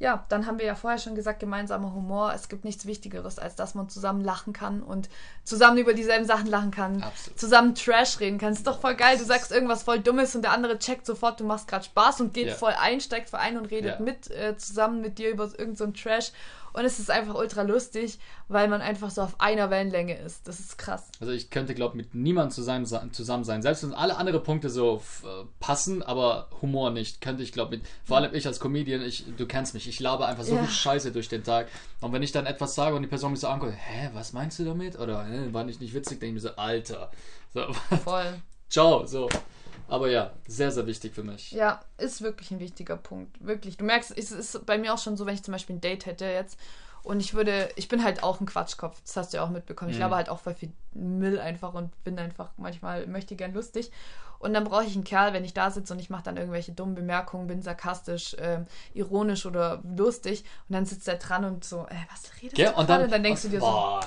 [0.00, 2.32] ja, dann haben wir ja vorher schon gesagt, gemeinsamer Humor.
[2.32, 5.08] Es gibt nichts Wichtigeres, als dass man zusammen lachen kann und
[5.42, 7.02] zusammen über dieselben Sachen lachen kann.
[7.02, 7.40] Absolut.
[7.40, 8.52] Zusammen Trash reden kann.
[8.52, 9.18] Ist doch voll geil.
[9.18, 12.32] Du sagst irgendwas voll Dummes und der andere checkt sofort, du machst gerade Spaß und
[12.32, 12.54] geht ja.
[12.54, 14.04] voll ein, steigt voll ein und redet ja.
[14.04, 16.30] mit äh, zusammen mit dir über irgendeinen so Trash.
[16.72, 20.46] Und es ist einfach ultra lustig, weil man einfach so auf einer Wellenlänge ist.
[20.46, 21.08] Das ist krass.
[21.20, 23.62] Also ich könnte, glaube ich, mit niemandem zusammen, zusammen sein.
[23.62, 27.82] Selbst wenn alle anderen Punkte so äh, passen, aber Humor nicht, könnte ich, glaube ich,
[28.04, 30.62] vor allem ich als Comedian, ich, du kennst mich, ich labe einfach so ja.
[30.62, 31.68] viel Scheiße durch den Tag.
[32.00, 34.58] Und wenn ich dann etwas sage und die Person mich so anguckt, hä, was meinst
[34.58, 34.98] du damit?
[34.98, 37.10] Oder war nicht, nicht witzig, denke ich mir so, Alter.
[37.54, 37.72] So,
[38.04, 38.40] Voll.
[38.68, 39.28] Ciao, so.
[39.88, 41.50] Aber ja, sehr, sehr wichtig für mich.
[41.50, 43.44] Ja, ist wirklich ein wichtiger Punkt.
[43.44, 43.78] Wirklich.
[43.78, 46.04] Du merkst, es ist bei mir auch schon so, wenn ich zum Beispiel ein Date
[46.04, 46.58] hätte jetzt
[47.02, 49.90] und ich würde, ich bin halt auch ein Quatschkopf, das hast du ja auch mitbekommen.
[49.90, 50.00] Ich mhm.
[50.00, 53.90] glaube halt auch voll viel Müll einfach und bin einfach manchmal, möchte gern lustig.
[54.38, 56.72] Und dann brauche ich einen Kerl, wenn ich da sitze und ich mache dann irgendwelche
[56.72, 58.60] dummen Bemerkungen, bin sarkastisch, äh,
[58.94, 60.44] ironisch oder lustig.
[60.68, 63.12] Und dann sitzt er dran und so, äh, was redest ja, du und dann, und
[63.12, 64.00] dann denkst und, du dir so,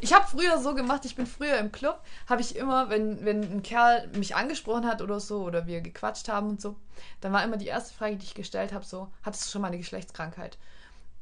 [0.00, 3.42] ich habe früher so gemacht, ich bin früher im Club, habe ich immer, wenn, wenn
[3.42, 6.76] ein Kerl mich angesprochen hat oder so, oder wir gequatscht haben und so,
[7.22, 9.68] dann war immer die erste Frage, die ich gestellt habe, so, hattest du schon mal
[9.68, 10.58] eine Geschlechtskrankheit?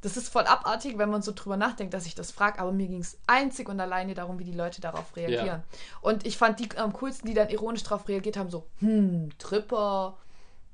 [0.02, 2.88] Das ist voll abartig, wenn man so drüber nachdenkt, dass ich das frage, aber mir
[2.88, 5.46] ging es einzig und alleine darum, wie die Leute darauf reagieren.
[5.46, 5.64] Ja.
[6.00, 10.18] Und ich fand die am coolsten, die dann ironisch darauf reagiert haben, so, hm, Tripper,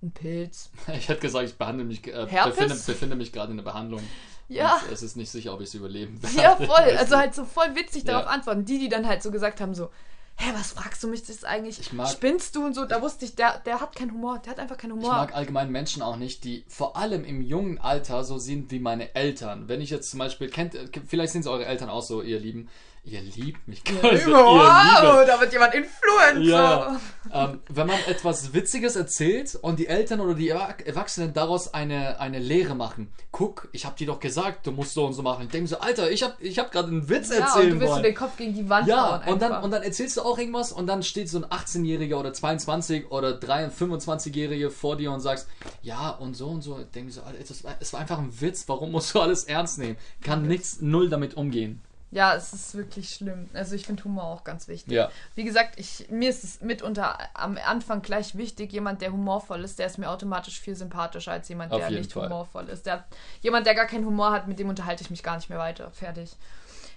[0.02, 0.70] ein Pilz.
[0.94, 4.02] Ich hätte gesagt, ich behandle mich, äh, befinde, befinde, mich gerade in der Behandlung.
[4.48, 4.80] Ja.
[4.90, 6.36] Es ist nicht sicher, ob ich es überleben werde.
[6.36, 6.96] Ja, voll.
[6.96, 8.30] Also halt so voll witzig darauf ja.
[8.30, 8.64] antworten.
[8.64, 9.90] Die, die dann halt so gesagt haben, so,
[10.38, 11.80] hä, was fragst du mich das eigentlich?
[11.80, 12.84] Ich mag, Spinnst du und so?
[12.84, 14.38] Da wusste ich, der, der hat keinen Humor.
[14.38, 15.10] Der hat einfach keinen Humor.
[15.10, 18.78] Ich mag allgemein Menschen auch nicht, die vor allem im jungen Alter so sind wie
[18.78, 19.68] meine Eltern.
[19.68, 20.76] Wenn ich jetzt zum Beispiel, kennt,
[21.06, 22.68] vielleicht sind es eure Eltern auch so, ihr Lieben.
[23.10, 23.82] Ihr liebt mich.
[24.02, 26.40] Also, wow, da wird jemand Influencer.
[26.42, 27.00] Ja,
[27.32, 32.38] ähm, wenn man etwas Witziges erzählt und die Eltern oder die Erwachsenen daraus eine, eine
[32.38, 33.10] Lehre machen.
[33.32, 35.44] Guck, ich hab dir doch gesagt, du musst so und so machen.
[35.44, 37.80] Ich denke so, Alter, ich hab, ich hab gerade einen Witz ja, erzählen und du
[37.80, 38.02] willst wollen.
[38.02, 40.86] den Kopf gegen die Wand Ja, und dann, und dann erzählst du auch irgendwas und
[40.86, 45.48] dann steht so ein 18-Jähriger oder 22 oder 25-Jährige vor dir und sagst,
[45.82, 46.78] ja und so und so.
[46.78, 48.64] Ich denke so, Alter, es war, es war einfach ein Witz.
[48.68, 49.96] Warum musst du alles ernst nehmen?
[50.22, 51.82] Kann nichts, null damit umgehen.
[52.10, 53.50] Ja, es ist wirklich schlimm.
[53.52, 54.94] Also ich finde Humor auch ganz wichtig.
[54.94, 55.10] Ja.
[55.34, 59.78] Wie gesagt, ich, mir ist es mitunter am Anfang gleich wichtig, jemand, der humorvoll ist,
[59.78, 62.24] der ist mir automatisch viel sympathischer als jemand, der nicht Fall.
[62.24, 62.86] humorvoll ist.
[62.86, 63.04] Der,
[63.42, 65.90] jemand, der gar keinen Humor hat, mit dem unterhalte ich mich gar nicht mehr weiter.
[65.90, 66.34] Fertig.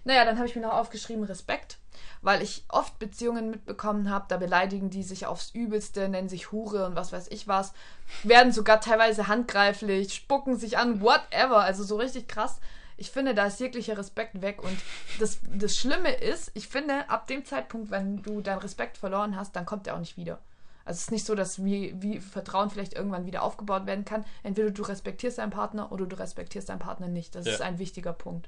[0.04, 1.78] Naja, dann habe ich mir noch aufgeschrieben Respekt,
[2.22, 6.86] weil ich oft Beziehungen mitbekommen habe, da beleidigen die sich aufs Übelste, nennen sich Hure
[6.86, 7.74] und was weiß ich was,
[8.24, 12.60] werden sogar teilweise handgreiflich, spucken sich an, whatever, also so richtig krass
[13.02, 14.64] ich finde, da ist jeglicher Respekt weg.
[14.64, 14.78] Und
[15.20, 19.56] das, das Schlimme ist, ich finde, ab dem Zeitpunkt, wenn du deinen Respekt verloren hast,
[19.56, 20.40] dann kommt er auch nicht wieder.
[20.86, 24.24] Also es ist nicht so, dass wie, wie Vertrauen vielleicht irgendwann wieder aufgebaut werden kann.
[24.44, 27.34] Entweder du respektierst deinen Partner oder du respektierst deinen Partner nicht.
[27.34, 27.54] Das ja.
[27.54, 28.48] ist ein wichtiger Punkt.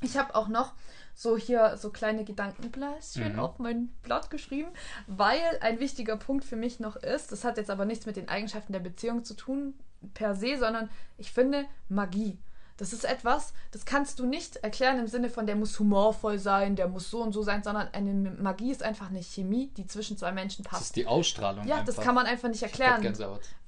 [0.00, 0.72] Ich habe auch noch
[1.14, 3.38] so hier so kleine Gedankenbläschen mhm.
[3.38, 4.70] auf mein Blatt geschrieben,
[5.06, 8.28] weil ein wichtiger Punkt für mich noch ist, das hat jetzt aber nichts mit den
[8.30, 9.74] Eigenschaften der Beziehung zu tun
[10.14, 10.88] per se, sondern
[11.18, 12.38] ich finde Magie.
[12.76, 16.74] Das ist etwas, das kannst du nicht erklären im Sinne von, der muss humorvoll sein,
[16.74, 20.16] der muss so und so sein, sondern eine Magie ist einfach eine Chemie, die zwischen
[20.16, 20.80] zwei Menschen passt.
[20.80, 21.66] Das ist die Ausstrahlung.
[21.66, 21.94] Ja, einfach.
[21.94, 23.02] das kann man einfach nicht erklären.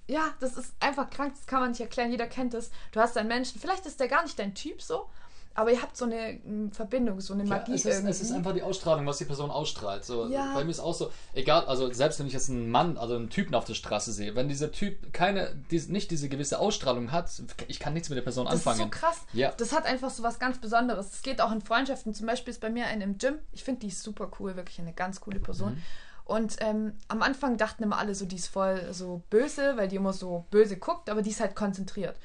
[0.08, 2.10] Ja, das ist einfach krank, das kann man nicht erklären.
[2.10, 2.70] Jeder kennt es.
[2.92, 5.08] Du hast einen Menschen, vielleicht ist der gar nicht dein Typ so,
[5.56, 7.70] aber ihr habt so eine hm, Verbindung, so eine Magie.
[7.70, 10.04] Ja, es, ist, es ist einfach die Ausstrahlung, was die Person ausstrahlt.
[10.04, 10.52] So, ja.
[10.54, 13.30] Bei mir ist auch so, egal, also selbst wenn ich jetzt einen Mann, also einen
[13.30, 17.30] Typen auf der Straße sehe, wenn dieser Typ keine, die, nicht diese gewisse Ausstrahlung hat,
[17.68, 18.78] ich kann nichts mit der Person anfangen.
[18.78, 19.20] Das ist so krass.
[19.32, 19.52] Ja.
[19.56, 21.14] Das hat einfach so was ganz Besonderes.
[21.14, 22.12] Es geht auch in Freundschaften.
[22.12, 23.38] Zum Beispiel ist bei mir eine im Gym.
[23.52, 25.74] Ich finde die super cool, wirklich eine ganz coole Person.
[25.74, 25.82] Mhm.
[26.26, 29.96] Und ähm, am Anfang dachten immer alle so, die ist voll so böse, weil die
[29.96, 32.16] immer so böse guckt, aber die ist halt konzentriert.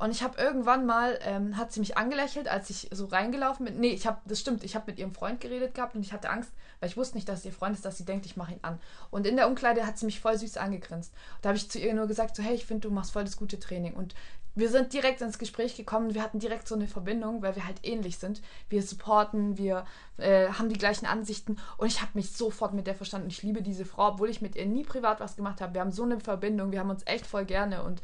[0.00, 3.80] Und ich habe irgendwann mal, ähm, hat sie mich angelächelt, als ich so reingelaufen bin.
[3.80, 6.30] Nee, ich habe, das stimmt, ich habe mit ihrem Freund geredet gehabt und ich hatte
[6.30, 8.52] Angst, weil ich wusste nicht, dass es ihr Freund ist, dass sie denkt, ich mache
[8.52, 8.80] ihn an.
[9.10, 11.12] Und in der Umkleide hat sie mich voll süß angegrinst.
[11.42, 13.36] Da habe ich zu ihr nur gesagt, so, hey, ich finde, du machst voll das
[13.36, 13.92] gute Training.
[13.92, 14.14] Und
[14.54, 16.14] wir sind direkt ins Gespräch gekommen.
[16.14, 18.40] Wir hatten direkt so eine Verbindung, weil wir halt ähnlich sind.
[18.70, 19.84] Wir supporten, wir
[20.16, 23.28] äh, haben die gleichen Ansichten und ich habe mich sofort mit der verstanden.
[23.28, 25.74] Ich liebe diese Frau, obwohl ich mit ihr nie privat was gemacht habe.
[25.74, 28.00] Wir haben so eine Verbindung, wir haben uns echt voll gerne und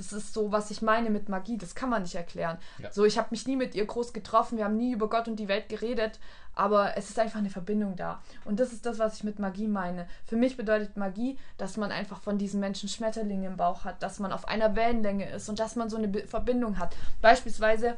[0.00, 1.58] das ist so, was ich meine mit Magie.
[1.58, 2.56] Das kann man nicht erklären.
[2.78, 2.90] Ja.
[2.90, 4.56] So, ich habe mich nie mit ihr groß getroffen.
[4.56, 6.18] Wir haben nie über Gott und die Welt geredet.
[6.54, 8.22] Aber es ist einfach eine Verbindung da.
[8.46, 10.08] Und das ist das, was ich mit Magie meine.
[10.24, 14.18] Für mich bedeutet Magie, dass man einfach von diesen Menschen Schmetterlinge im Bauch hat, dass
[14.18, 16.96] man auf einer Wellenlänge ist und dass man so eine Verbindung hat.
[17.20, 17.96] Beispielsweise,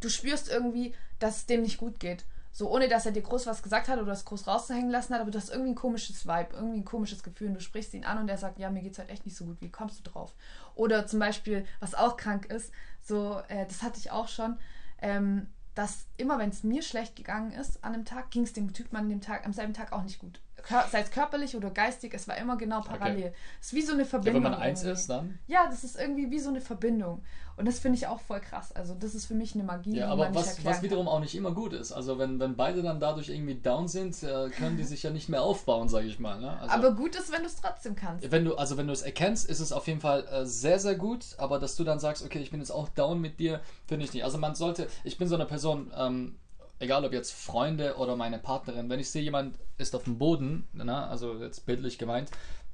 [0.00, 2.24] du spürst irgendwie, dass es dem nicht gut geht.
[2.50, 5.20] So ohne dass er dir groß was gesagt hat oder das groß rauszuhängen lassen hat,
[5.20, 8.04] aber du hast irgendwie ein komisches Vibe, irgendwie ein komisches Gefühl und du sprichst ihn
[8.04, 10.10] an und er sagt, ja, mir geht's halt echt nicht so gut, wie kommst du
[10.10, 10.34] drauf?
[10.74, 14.58] Oder zum Beispiel, was auch krank ist, so, äh, das hatte ich auch schon,
[15.00, 18.72] ähm, dass immer wenn es mir schlecht gegangen ist an einem Tag, ging es dem
[18.72, 20.40] Typen an dem Tag, am selben Tag auch nicht gut
[20.90, 23.26] sei es körperlich oder geistig, es war immer genau parallel.
[23.26, 23.32] Okay.
[23.60, 24.42] Es ist wie so eine Verbindung.
[24.42, 25.00] Ja, wenn man eins irgendwie.
[25.00, 25.38] ist, dann?
[25.46, 27.22] Ja, das ist irgendwie wie so eine Verbindung.
[27.58, 28.70] Und das finde ich auch voll krass.
[28.72, 29.96] Also, das ist für mich eine Magie.
[29.96, 31.14] Ja, aber was, was wiederum kann.
[31.14, 31.90] auch nicht immer gut ist.
[31.90, 35.28] Also, wenn, wenn beide dann dadurch irgendwie down sind, äh, können die sich ja nicht
[35.28, 36.40] mehr aufbauen, sage ich mal.
[36.40, 36.56] Ne?
[36.60, 38.30] Also, aber gut ist, wenn du es trotzdem kannst.
[38.30, 40.94] Wenn du, also, wenn du es erkennst, ist es auf jeden Fall äh, sehr, sehr
[40.94, 41.24] gut.
[41.38, 44.12] Aber dass du dann sagst, okay, ich bin jetzt auch down mit dir, finde ich
[44.12, 44.22] nicht.
[44.22, 46.36] Also, man sollte, ich bin so eine Person, ähm,
[46.78, 50.66] egal ob jetzt Freunde oder meine Partnerin, wenn ich sehe, jemand ist auf dem Boden,
[50.72, 52.30] ne, also jetzt bildlich gemeint,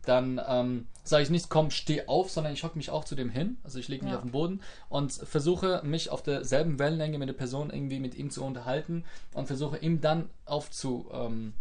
[0.07, 3.31] dann ähm, sage ich nicht, komm, steh auf, sondern ich hocke mich auch zu dem
[3.31, 3.57] hin.
[3.65, 4.19] Also ich lege mich ja.
[4.19, 8.31] auf den Boden und versuche mich auf derselben Wellenlänge mit der Person irgendwie mit ihm
[8.31, 11.55] zu unterhalten und versuche ihm dann aufzu, ähm,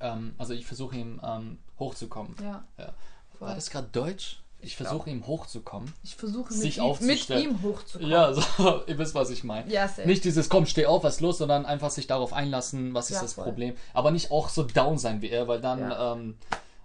[0.00, 2.36] ähm, also ich versuche ihm ähm, hochzukommen.
[2.42, 2.64] Ja.
[2.78, 2.92] ja.
[3.38, 4.41] War das gerade Deutsch?
[4.62, 5.92] Ich versuche ihm hochzukommen.
[6.02, 8.10] Ich versuche mit, ihm, mit ihm hochzukommen.
[8.10, 9.70] Ja, so, ihr wisst, was ich meine.
[9.70, 13.10] Ja, nicht dieses, komm, steh auf, was ist los, sondern einfach sich darauf einlassen, was
[13.10, 13.44] ist ja, das voll.
[13.44, 13.74] Problem.
[13.92, 16.12] Aber nicht auch so down sein wie er, weil dann, ja.
[16.12, 16.36] ähm,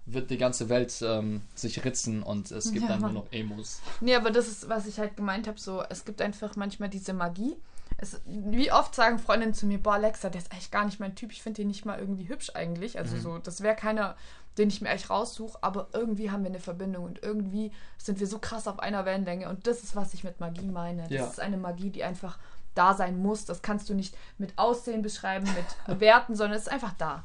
[0.08, 3.82] wird die ganze Welt ähm, sich ritzen und es gibt ja, dann nur noch Emos.
[4.00, 7.14] Nee, aber das ist, was ich halt gemeint habe, so, es gibt einfach manchmal diese
[7.14, 7.58] Magie.
[7.98, 11.16] Es, wie oft sagen Freundinnen zu mir, boah, Alexa, der ist eigentlich gar nicht mein
[11.16, 12.98] Typ, ich finde den nicht mal irgendwie hübsch eigentlich.
[12.98, 13.22] Also mhm.
[13.22, 14.16] so, das wäre keiner,
[14.58, 18.28] den ich mir eigentlich raussuche, aber irgendwie haben wir eine Verbindung und irgendwie sind wir
[18.28, 21.04] so krass auf einer Wellenlänge und das ist, was ich mit Magie meine.
[21.04, 21.26] Das ja.
[21.26, 22.38] ist eine Magie, die einfach
[22.78, 23.46] da sein muss.
[23.46, 27.24] Das kannst du nicht mit Aussehen beschreiben, mit Werten, sondern es ist einfach da.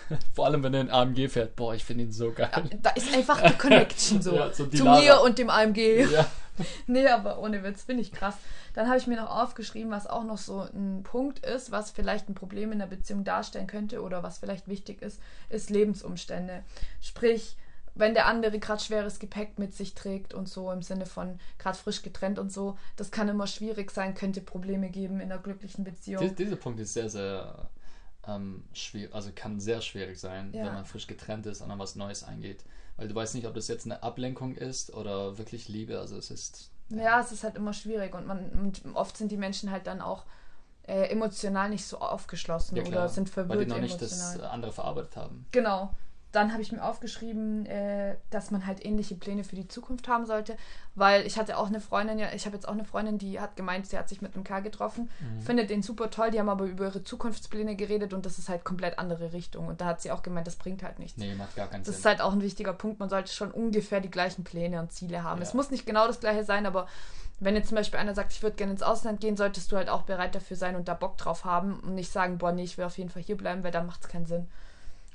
[0.34, 1.56] Vor allem, wenn er in AMG fährt.
[1.56, 2.50] Boah, ich finde ihn so geil.
[2.52, 4.34] Ja, da ist einfach die Connection so.
[4.36, 5.00] ja, zu Lara.
[5.00, 6.10] mir und dem AMG.
[6.10, 6.26] Ja.
[6.86, 8.34] nee, aber ohne Witz, finde ich krass.
[8.74, 12.28] Dann habe ich mir noch aufgeschrieben, was auch noch so ein Punkt ist, was vielleicht
[12.28, 16.62] ein Problem in der Beziehung darstellen könnte oder was vielleicht wichtig ist, ist Lebensumstände.
[17.00, 17.56] Sprich,
[17.94, 21.76] wenn der andere gerade schweres Gepäck mit sich trägt und so im Sinne von gerade
[21.76, 25.84] frisch getrennt und so, das kann immer schwierig sein, könnte Probleme geben in einer glücklichen
[25.84, 26.22] Beziehung.
[26.22, 27.68] Dies, dieser Punkt ist sehr, sehr
[28.26, 30.66] ähm, schwierig, also kann sehr schwierig sein, ja.
[30.66, 32.64] wenn man frisch getrennt ist und dann was Neues eingeht.
[32.96, 35.98] Weil du weißt nicht, ob das jetzt eine Ablenkung ist oder wirklich Liebe.
[35.98, 36.70] Also es ist.
[36.90, 39.86] Ja, ja es ist halt immer schwierig und man und oft sind die Menschen halt
[39.86, 40.24] dann auch
[40.82, 43.58] äh, emotional nicht so aufgeschlossen ja, oder sind verwirrt.
[43.58, 44.38] Weil die noch nicht emotional.
[44.38, 45.46] das andere verarbeitet haben.
[45.50, 45.92] Genau
[46.32, 50.24] dann habe ich mir aufgeschrieben, äh, dass man halt ähnliche Pläne für die Zukunft haben
[50.24, 50.56] sollte,
[50.94, 53.54] weil ich hatte auch eine Freundin, ja, ich habe jetzt auch eine Freundin, die hat
[53.54, 55.42] gemeint, sie hat sich mit einem Kerl getroffen, mhm.
[55.42, 58.64] findet den super toll, die haben aber über ihre Zukunftspläne geredet und das ist halt
[58.64, 61.18] komplett andere Richtung und da hat sie auch gemeint, das bringt halt nichts.
[61.18, 61.92] Nee, macht gar keinen Sinn.
[61.92, 64.90] Das ist halt auch ein wichtiger Punkt, man sollte schon ungefähr die gleichen Pläne und
[64.90, 65.40] Ziele haben.
[65.40, 65.46] Ja.
[65.46, 66.88] Es muss nicht genau das gleiche sein, aber
[67.40, 69.88] wenn jetzt zum Beispiel einer sagt, ich würde gerne ins Ausland gehen, solltest du halt
[69.88, 72.78] auch bereit dafür sein und da Bock drauf haben und nicht sagen, boah, nee, ich
[72.78, 74.46] will auf jeden Fall hier bleiben, weil da macht es keinen Sinn.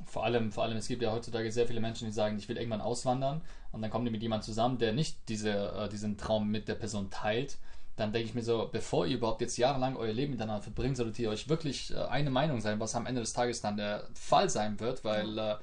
[0.06, 2.58] Vor allem, vor allem, es gibt ja heutzutage sehr viele Menschen, die sagen, ich will
[2.58, 3.41] irgendwann auswandern
[3.72, 6.76] und dann kommen die mit jemandem zusammen, der nicht diese, äh, diesen Traum mit der
[6.76, 7.58] Person teilt.
[7.95, 11.18] Dann denke ich mir so, bevor ihr überhaupt jetzt jahrelang euer Leben miteinander verbringt, solltet
[11.18, 14.50] ihr euch wirklich äh, eine Meinung sein, was am Ende des Tages dann der Fall
[14.50, 15.56] sein wird, weil äh,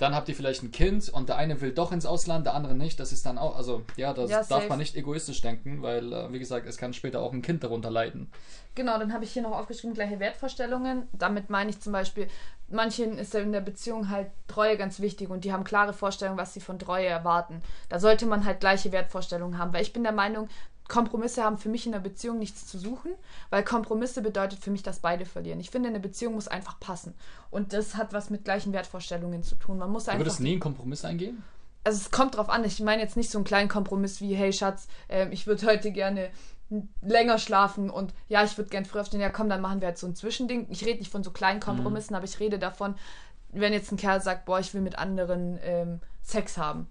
[0.00, 2.74] dann habt ihr vielleicht ein Kind und der eine will doch ins Ausland, der andere
[2.74, 2.98] nicht.
[2.98, 6.32] Das ist dann auch, also ja, das ja, darf man nicht egoistisch denken, weil, äh,
[6.32, 8.32] wie gesagt, es kann später auch ein Kind darunter leiden.
[8.74, 11.06] Genau, dann habe ich hier noch aufgeschrieben, gleiche Wertvorstellungen.
[11.12, 12.28] Damit meine ich zum Beispiel,
[12.68, 16.54] manchen ist in der Beziehung halt Treue ganz wichtig und die haben klare Vorstellungen, was
[16.54, 17.60] sie von Treue erwarten.
[17.90, 20.48] Da sollte man halt gleiche Wertvorstellungen haben, weil ich bin der Meinung,
[20.90, 23.12] Kompromisse haben für mich in der Beziehung nichts zu suchen,
[23.48, 25.60] weil Kompromisse bedeutet für mich, dass beide verlieren.
[25.60, 27.14] Ich finde, eine Beziehung muss einfach passen.
[27.50, 29.78] Und das hat was mit gleichen Wertvorstellungen zu tun.
[29.78, 30.20] Man muss einfach.
[30.20, 31.42] Würdest du nie einen Kompromiss eingehen?
[31.84, 32.64] Also es kommt drauf an.
[32.64, 35.92] Ich meine jetzt nicht so einen kleinen Kompromiss wie, hey Schatz, äh, ich würde heute
[35.92, 36.28] gerne
[37.00, 39.20] länger schlafen und ja, ich würde gerne früh aufstehen.
[39.20, 40.66] Ja, komm, dann machen wir jetzt so ein Zwischending.
[40.70, 42.16] Ich rede nicht von so kleinen Kompromissen, mhm.
[42.16, 42.94] aber ich rede davon,
[43.52, 46.86] wenn jetzt ein Kerl sagt, boah, ich will mit anderen ähm, Sex haben,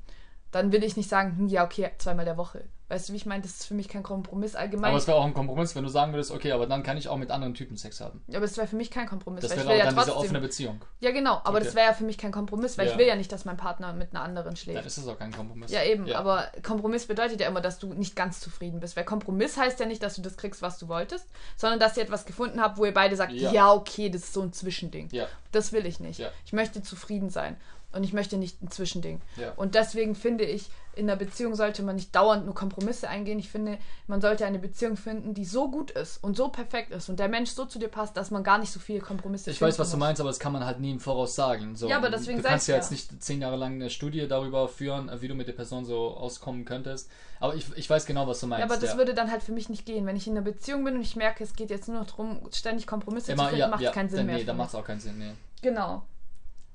[0.51, 2.63] dann will ich nicht sagen, hm, ja, okay, zweimal der Woche.
[2.89, 3.43] Weißt du, wie ich meine?
[3.43, 4.89] Das ist für mich kein Kompromiss allgemein.
[4.89, 7.07] Aber es wäre auch ein Kompromiss, wenn du sagen würdest, okay, aber dann kann ich
[7.07, 8.21] auch mit anderen Typen Sex haben.
[8.27, 9.41] Ja, aber es wäre für mich kein Kompromiss.
[9.41, 10.13] Das wäre auch ja dann trotzdem...
[10.13, 10.81] diese offene Beziehung.
[10.99, 11.65] Ja, genau, aber okay.
[11.65, 12.93] das wäre ja für mich kein Kompromiss, weil ja.
[12.93, 14.79] ich will ja nicht, dass mein Partner mit einer anderen schläft.
[14.79, 15.69] Dann ist es auch kein Kompromiss.
[15.71, 16.17] Ja, eben, ja.
[16.17, 18.97] aber Kompromiss bedeutet ja immer, dass du nicht ganz zufrieden bist.
[18.97, 21.27] Weil Kompromiss heißt ja nicht, dass du das kriegst, was du wolltest,
[21.57, 24.33] sondern dass ihr etwas gefunden habt, wo ihr beide sagt, ja, ja okay, das ist
[24.33, 25.09] so ein Zwischending.
[25.11, 25.27] Ja.
[25.51, 26.23] Das will ich nicht.
[26.45, 27.55] Ich möchte zufrieden sein.
[27.91, 29.19] Und ich möchte nicht ein Zwischending.
[29.37, 29.51] Ja.
[29.55, 33.39] Und deswegen finde ich, in der Beziehung sollte man nicht dauernd nur Kompromisse eingehen.
[33.39, 33.77] Ich finde,
[34.07, 37.29] man sollte eine Beziehung finden, die so gut ist und so perfekt ist und der
[37.29, 39.87] Mensch so zu dir passt, dass man gar nicht so viele Kompromisse Ich weiß, was
[39.87, 39.91] muss.
[39.91, 41.75] du meinst, aber das kann man halt nie im Voraus sagen.
[41.75, 44.67] So, ja, aber deswegen Du kannst ja jetzt nicht zehn Jahre lang eine Studie darüber
[44.67, 47.09] führen, wie du mit der Person so auskommen könntest.
[47.39, 48.59] Aber ich, ich weiß genau, was du meinst.
[48.59, 48.97] Ja, aber das ja.
[48.97, 50.05] würde dann halt für mich nicht gehen.
[50.05, 52.41] Wenn ich in einer Beziehung bin und ich merke, es geht jetzt nur noch darum,
[52.53, 54.37] ständig Kompromisse Immer, zu finden, ja, macht es ja, keinen Sinn mehr.
[54.37, 55.31] Nee, dann macht es auch keinen Sinn, nee.
[55.61, 56.03] Genau.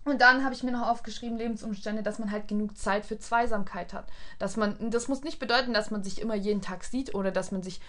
[0.05, 3.95] Und dann habe ich mir noch aufgeschrieben, Lebensumstände, dass man halt genug Zeit für Zweisamkeit
[3.95, 4.07] hat.
[4.39, 7.53] Dass man, das muss nicht bedeuten, dass man sich immer jeden Tag sieht oder dass
[7.53, 7.81] man sich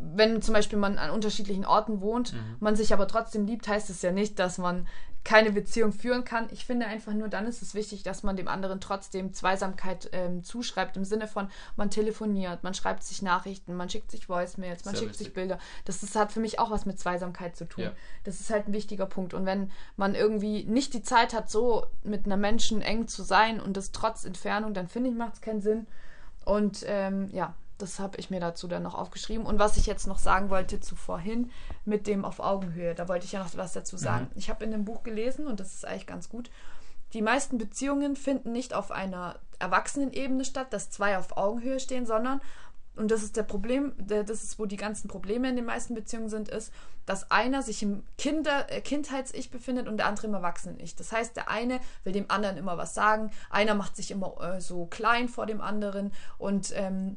[0.00, 2.56] wenn zum Beispiel man an unterschiedlichen Orten wohnt, mhm.
[2.60, 4.86] man sich aber trotzdem liebt, heißt es ja nicht, dass man
[5.28, 6.48] keine Beziehung führen kann.
[6.52, 10.42] Ich finde einfach nur, dann ist es wichtig, dass man dem anderen trotzdem Zweisamkeit ähm,
[10.42, 14.94] zuschreibt, im Sinne von, man telefoniert, man schreibt sich Nachrichten, man schickt sich Voicemails, man
[14.94, 15.26] Sehr schickt wichtig.
[15.26, 15.58] sich Bilder.
[15.84, 17.84] Das ist, hat für mich auch was mit Zweisamkeit zu tun.
[17.84, 17.92] Ja.
[18.24, 19.34] Das ist halt ein wichtiger Punkt.
[19.34, 23.60] Und wenn man irgendwie nicht die Zeit hat, so mit einer Menschen eng zu sein
[23.60, 25.86] und das trotz Entfernung, dann finde ich, macht es keinen Sinn.
[26.46, 29.46] Und ähm, ja, das habe ich mir dazu dann noch aufgeschrieben.
[29.46, 31.50] Und was ich jetzt noch sagen wollte zu vorhin
[31.84, 34.00] mit dem auf Augenhöhe, da wollte ich ja noch was dazu mhm.
[34.00, 34.24] sagen.
[34.24, 34.38] Mhm.
[34.38, 36.50] Ich habe in dem Buch gelesen und das ist eigentlich ganz gut.
[37.14, 42.40] Die meisten Beziehungen finden nicht auf einer Erwachsenenebene statt, dass zwei auf Augenhöhe stehen, sondern
[42.98, 46.28] und das ist der Problem, das ist, wo die ganzen Probleme in den meisten Beziehungen
[46.28, 46.72] sind, ist,
[47.06, 50.96] dass einer sich im Kinder, äh, Kindheits-Ich befindet und der andere im Erwachsenen-Ich.
[50.96, 54.60] Das heißt, der eine will dem anderen immer was sagen, einer macht sich immer äh,
[54.60, 57.16] so klein vor dem anderen und ähm,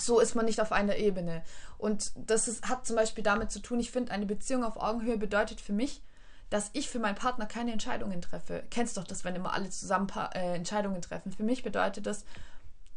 [0.00, 1.42] so ist man nicht auf einer Ebene.
[1.76, 5.18] Und das ist, hat zum Beispiel damit zu tun, ich finde, eine Beziehung auf Augenhöhe
[5.18, 6.02] bedeutet für mich,
[6.50, 8.62] dass ich für meinen Partner keine Entscheidungen treffe.
[8.70, 11.32] Kennst doch das, wenn immer alle zusammen äh, Entscheidungen treffen.
[11.32, 12.24] Für mich bedeutet das,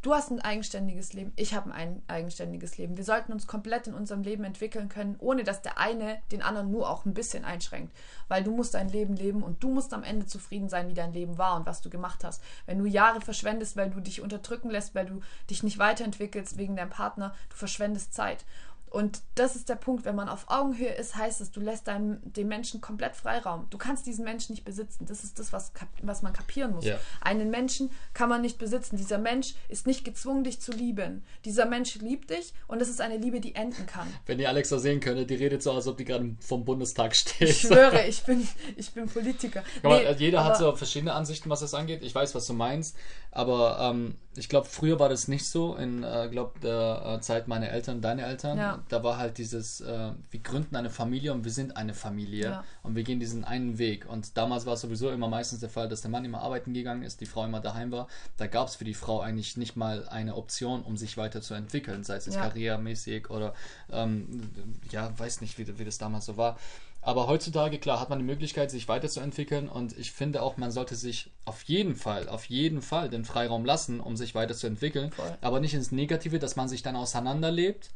[0.02, 2.96] Du hast ein eigenständiges Leben, ich habe ein eigenständiges Leben.
[2.96, 6.72] Wir sollten uns komplett in unserem Leben entwickeln können, ohne dass der eine den anderen
[6.72, 7.96] nur auch ein bisschen einschränkt.
[8.26, 11.12] Weil du musst dein Leben leben und du musst am Ende zufrieden sein, wie dein
[11.12, 12.42] Leben war und was du gemacht hast.
[12.66, 16.74] Wenn du Jahre verschwendest, weil du dich unterdrücken lässt, weil du dich nicht weiterentwickelst wegen
[16.74, 18.44] deinem Partner, du verschwendest Zeit.
[18.92, 22.18] Und das ist der Punkt, wenn man auf Augenhöhe ist, heißt es, du lässt deinem,
[22.24, 23.66] dem Menschen komplett Freiraum.
[23.70, 25.06] Du kannst diesen Menschen nicht besitzen.
[25.06, 25.72] Das ist das, was,
[26.02, 26.84] was man kapieren muss.
[26.84, 26.98] Ja.
[27.22, 28.98] Einen Menschen kann man nicht besitzen.
[28.98, 31.24] Dieser Mensch ist nicht gezwungen, dich zu lieben.
[31.46, 34.06] Dieser Mensch liebt dich und es ist eine Liebe, die enden kann.
[34.26, 37.48] Wenn ihr Alexa sehen könntet, die redet so, als ob die gerade vom Bundestag steht.
[37.48, 39.64] Ich schwöre, ich bin, ich bin Politiker.
[39.82, 42.02] Nee, mal, jeder hat so verschiedene Ansichten, was das angeht.
[42.02, 42.94] Ich weiß, was du meinst.
[43.30, 45.76] Aber ähm, ich glaube, früher war das nicht so.
[45.76, 48.58] In, äh, glaube der äh, Zeit meiner Eltern, deine Eltern.
[48.58, 52.44] Ja da war halt dieses, äh, wir gründen eine Familie und wir sind eine Familie
[52.44, 52.64] ja.
[52.82, 54.08] und wir gehen diesen einen Weg.
[54.08, 57.02] Und damals war es sowieso immer meistens der Fall, dass der Mann immer arbeiten gegangen
[57.02, 58.08] ist, die Frau immer daheim war.
[58.36, 62.16] Da gab es für die Frau eigentlich nicht mal eine Option, um sich weiterzuentwickeln, sei
[62.16, 62.40] es ja.
[62.40, 63.54] karrieremäßig oder
[63.90, 64.50] ähm,
[64.90, 66.58] ja, weiß nicht, wie, wie das damals so war.
[67.04, 70.94] Aber heutzutage, klar, hat man die Möglichkeit, sich weiterzuentwickeln und ich finde auch, man sollte
[70.94, 75.10] sich auf jeden Fall, auf jeden Fall den Freiraum lassen, um sich weiterzuentwickeln.
[75.10, 75.36] Voll.
[75.40, 77.90] Aber nicht ins Negative, dass man sich dann auseinanderlebt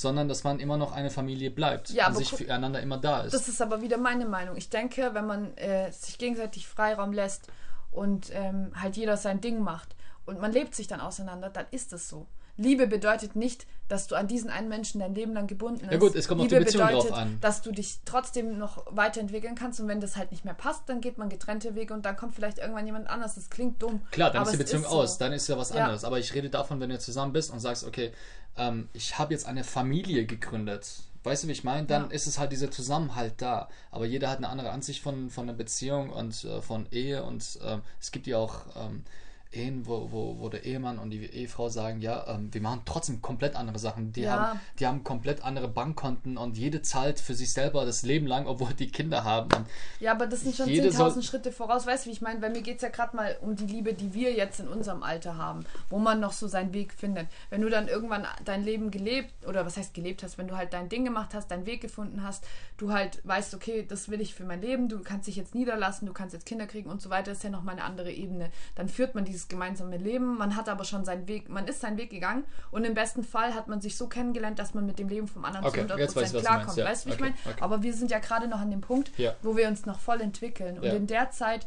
[0.00, 3.34] sondern dass man immer noch eine Familie bleibt ja, und sich füreinander immer da ist.
[3.34, 4.56] Das ist aber wieder meine Meinung.
[4.56, 7.48] Ich denke, wenn man äh, sich gegenseitig Freiraum lässt
[7.90, 9.94] und ähm, halt jeder sein Ding macht
[10.26, 12.26] und man lebt sich dann auseinander, dann ist es so.
[12.56, 15.92] Liebe bedeutet nicht, dass du an diesen einen Menschen dein Leben lang gebunden bist.
[15.92, 17.38] Ja gut, es kommt Liebe auf die Beziehung bedeutet, drauf an.
[17.40, 21.00] dass du dich trotzdem noch weiterentwickeln kannst und wenn das halt nicht mehr passt, dann
[21.00, 23.34] geht man getrennte Wege und dann kommt vielleicht irgendwann jemand anders.
[23.34, 24.02] Das klingt dumm.
[24.10, 25.18] Klar, dann ist die Beziehung ist aus, so.
[25.20, 25.84] dann ist ja was ja.
[25.84, 26.04] anderes.
[26.04, 28.12] Aber ich rede davon, wenn du zusammen bist und sagst, okay,
[28.56, 31.02] ähm, ich habe jetzt eine Familie gegründet.
[31.22, 31.86] Weißt du, wie ich meine?
[31.86, 32.10] Dann ja.
[32.10, 33.68] ist es halt dieser Zusammenhalt da.
[33.90, 37.58] Aber jeder hat eine andere Ansicht von, von einer Beziehung und äh, von Ehe und
[37.62, 39.04] äh, es gibt ja auch ähm,
[39.52, 43.20] Ehen, wo, wo, wo der Ehemann und die Ehefrau sagen, ja, ähm, wir machen trotzdem
[43.20, 44.12] komplett andere Sachen.
[44.12, 44.30] Die, ja.
[44.32, 48.46] haben, die haben komplett andere Bankkonten und jede zahlt für sich selber das Leben lang,
[48.46, 49.52] obwohl die Kinder haben.
[49.52, 49.66] Und
[49.98, 51.86] ja, aber das sind schon 10.000 Schritte voraus.
[51.86, 52.38] Weißt du, wie ich meine?
[52.38, 55.02] Bei mir geht es ja gerade mal um die Liebe, die wir jetzt in unserem
[55.02, 57.26] Alter haben, wo man noch so seinen Weg findet.
[57.48, 60.72] Wenn du dann irgendwann dein Leben gelebt, oder was heißt gelebt hast, wenn du halt
[60.72, 62.46] dein Ding gemacht hast, deinen Weg gefunden hast,
[62.76, 66.06] du halt weißt, okay, das will ich für mein Leben, du kannst dich jetzt niederlassen,
[66.06, 68.50] du kannst jetzt Kinder kriegen und so weiter, ist ja nochmal eine andere Ebene.
[68.74, 70.36] Dann führt man dieses dieses gemeinsame Leben.
[70.36, 73.54] Man hat aber schon seinen Weg, man ist seinen Weg gegangen und im besten Fall
[73.54, 76.16] hat man sich so kennengelernt, dass man mit dem Leben vom anderen okay, zu 100%
[76.16, 76.76] weiß, klarkommt.
[76.76, 76.84] Ja.
[76.84, 77.54] Weißt du, wie okay, ich meine?
[77.54, 77.64] Okay.
[77.64, 79.34] Aber wir sind ja gerade noch an dem Punkt, ja.
[79.42, 80.78] wo wir uns noch voll entwickeln.
[80.78, 80.92] Und ja.
[80.92, 81.66] in der Zeit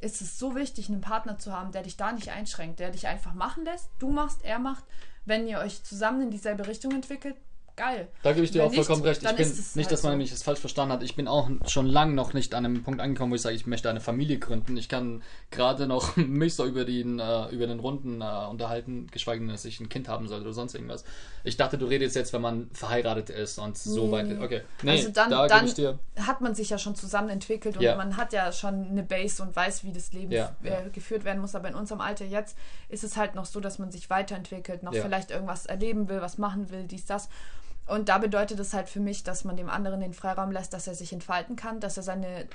[0.00, 3.06] ist es so wichtig, einen Partner zu haben, der dich da nicht einschränkt, der dich
[3.06, 3.88] einfach machen lässt.
[3.98, 4.84] Du machst, er macht.
[5.24, 7.36] Wenn ihr euch zusammen in dieselbe Richtung entwickelt,
[7.76, 8.08] geil.
[8.22, 9.22] Da gebe ich dir Wenn auch vollkommen nicht, recht.
[9.22, 10.16] Ich bin nicht, halt dass man so.
[10.18, 11.02] mich das falsch verstanden hat.
[11.02, 13.66] Ich bin auch schon lange noch nicht an einem Punkt angekommen, wo ich sage, ich
[13.66, 14.76] möchte eine Familie gründen.
[14.76, 19.40] Ich kann gerade noch mich so über den, äh, über den Runden äh, unterhalten, geschweige
[19.40, 21.04] denn, dass ich ein Kind haben sollte oder sonst irgendwas.
[21.44, 24.12] Ich dachte, du redest jetzt, wenn man verheiratet ist und so nee.
[24.12, 24.40] weit.
[24.40, 24.62] Okay.
[24.82, 25.68] Nee, also dann, da dann
[26.20, 27.96] hat man sich ja schon zusammen entwickelt und ja.
[27.96, 30.54] man hat ja schon eine Base und weiß, wie das Leben ja.
[30.62, 31.54] äh, geführt werden muss.
[31.54, 32.56] Aber in unserem Alter jetzt
[32.88, 35.02] ist es halt noch so, dass man sich weiterentwickelt, noch ja.
[35.02, 37.28] vielleicht irgendwas erleben will, was machen will, dies, das.
[37.92, 40.86] Und da bedeutet es halt für mich, dass man dem anderen den Freiraum lässt, dass
[40.86, 42.48] er sich entfalten kann, dass er seine,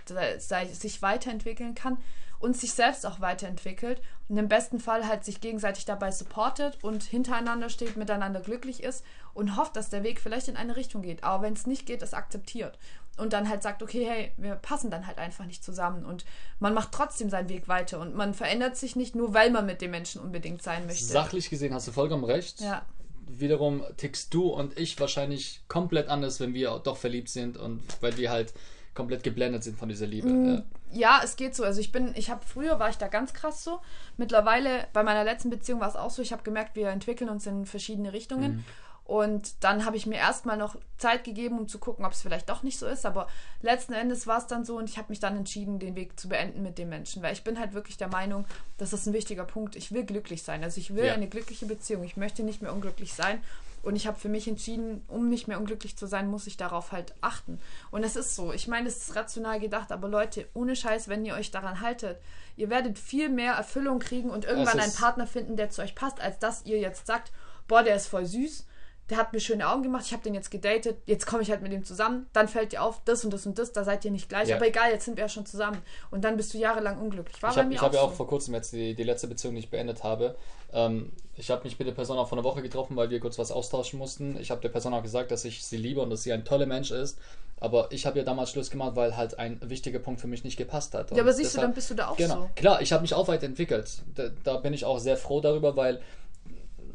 [0.73, 1.99] sich weiterentwickeln kann
[2.39, 7.03] und sich selbst auch weiterentwickelt und im besten Fall halt sich gegenseitig dabei supportet und
[7.03, 11.23] hintereinander steht, miteinander glücklich ist und hofft, dass der Weg vielleicht in eine Richtung geht.
[11.23, 12.79] Aber wenn es nicht geht, es akzeptiert
[13.17, 16.25] und dann halt sagt, okay, hey, wir passen dann halt einfach nicht zusammen und
[16.59, 19.81] man macht trotzdem seinen Weg weiter und man verändert sich nicht nur, weil man mit
[19.81, 21.05] dem Menschen unbedingt sein möchte.
[21.05, 22.59] Sachlich gesehen hast du vollkommen recht.
[22.59, 22.81] Ja
[23.27, 28.17] wiederum tickst du und ich wahrscheinlich komplett anders, wenn wir doch verliebt sind und weil
[28.17, 28.53] wir halt
[28.93, 30.27] komplett geblendet sind von dieser Liebe.
[30.27, 31.21] Mm, ja.
[31.23, 31.63] es geht so.
[31.63, 33.79] Also ich bin, ich habe früher war ich da ganz krass so.
[34.17, 36.21] Mittlerweile bei meiner letzten Beziehung war es auch so.
[36.23, 38.57] Ich habe gemerkt, wir entwickeln uns in verschiedene Richtungen.
[38.57, 38.63] Mhm.
[39.07, 42.49] Und dann habe ich mir erstmal noch Zeit gegeben, um zu gucken, ob es vielleicht
[42.49, 43.05] doch nicht so ist.
[43.05, 43.27] Aber
[43.61, 46.27] letzten Endes war es dann so und ich habe mich dann entschieden, den Weg zu
[46.27, 47.23] beenden mit dem Menschen.
[47.23, 48.43] Weil ich bin halt wirklich der Meinung,
[48.77, 49.77] das ist ein wichtiger Punkt.
[49.77, 50.61] Ich will glücklich sein.
[50.61, 51.13] Also ich will ja.
[51.13, 52.03] eine glückliche Beziehung.
[52.03, 53.41] Ich möchte nicht mehr unglücklich sein.
[53.81, 56.91] Und ich habe für mich entschieden, um nicht mehr unglücklich zu sein, muss ich darauf
[56.91, 57.61] halt achten.
[57.91, 58.51] Und es ist so.
[58.51, 62.19] Ich meine, es ist rational gedacht, aber Leute, ohne Scheiß, wenn ihr euch daran haltet,
[62.57, 66.19] ihr werdet viel mehr Erfüllung kriegen und irgendwann einen Partner finden, der zu euch passt,
[66.19, 67.31] als dass ihr jetzt sagt,
[67.69, 68.65] boah, der ist voll süß
[69.09, 71.61] der hat mir schöne Augen gemacht, ich habe den jetzt gedatet, jetzt komme ich halt
[71.61, 74.11] mit ihm zusammen, dann fällt dir auf, das und das und das, da seid ihr
[74.11, 74.57] nicht gleich, ja.
[74.57, 75.81] aber egal, jetzt sind wir ja schon zusammen.
[76.11, 77.41] Und dann bist du jahrelang unglücklich.
[77.41, 79.69] War ich habe hab ja auch vor kurzem jetzt die, die letzte Beziehung, die ich
[79.69, 80.35] beendet habe.
[80.73, 83.37] Ähm, ich habe mich mit der Person auch vor einer Woche getroffen, weil wir kurz
[83.37, 84.37] was austauschen mussten.
[84.39, 86.65] Ich habe der Person auch gesagt, dass ich sie liebe und dass sie ein toller
[86.65, 87.17] Mensch ist.
[87.59, 90.57] Aber ich habe ja damals Schluss gemacht, weil halt ein wichtiger Punkt für mich nicht
[90.57, 91.11] gepasst hat.
[91.11, 92.49] Und ja, aber siehst deshalb, du, dann bist du da auch genau, so.
[92.55, 94.03] Klar, ich habe mich auch weiterentwickelt.
[94.15, 96.01] Da, da bin ich auch sehr froh darüber, weil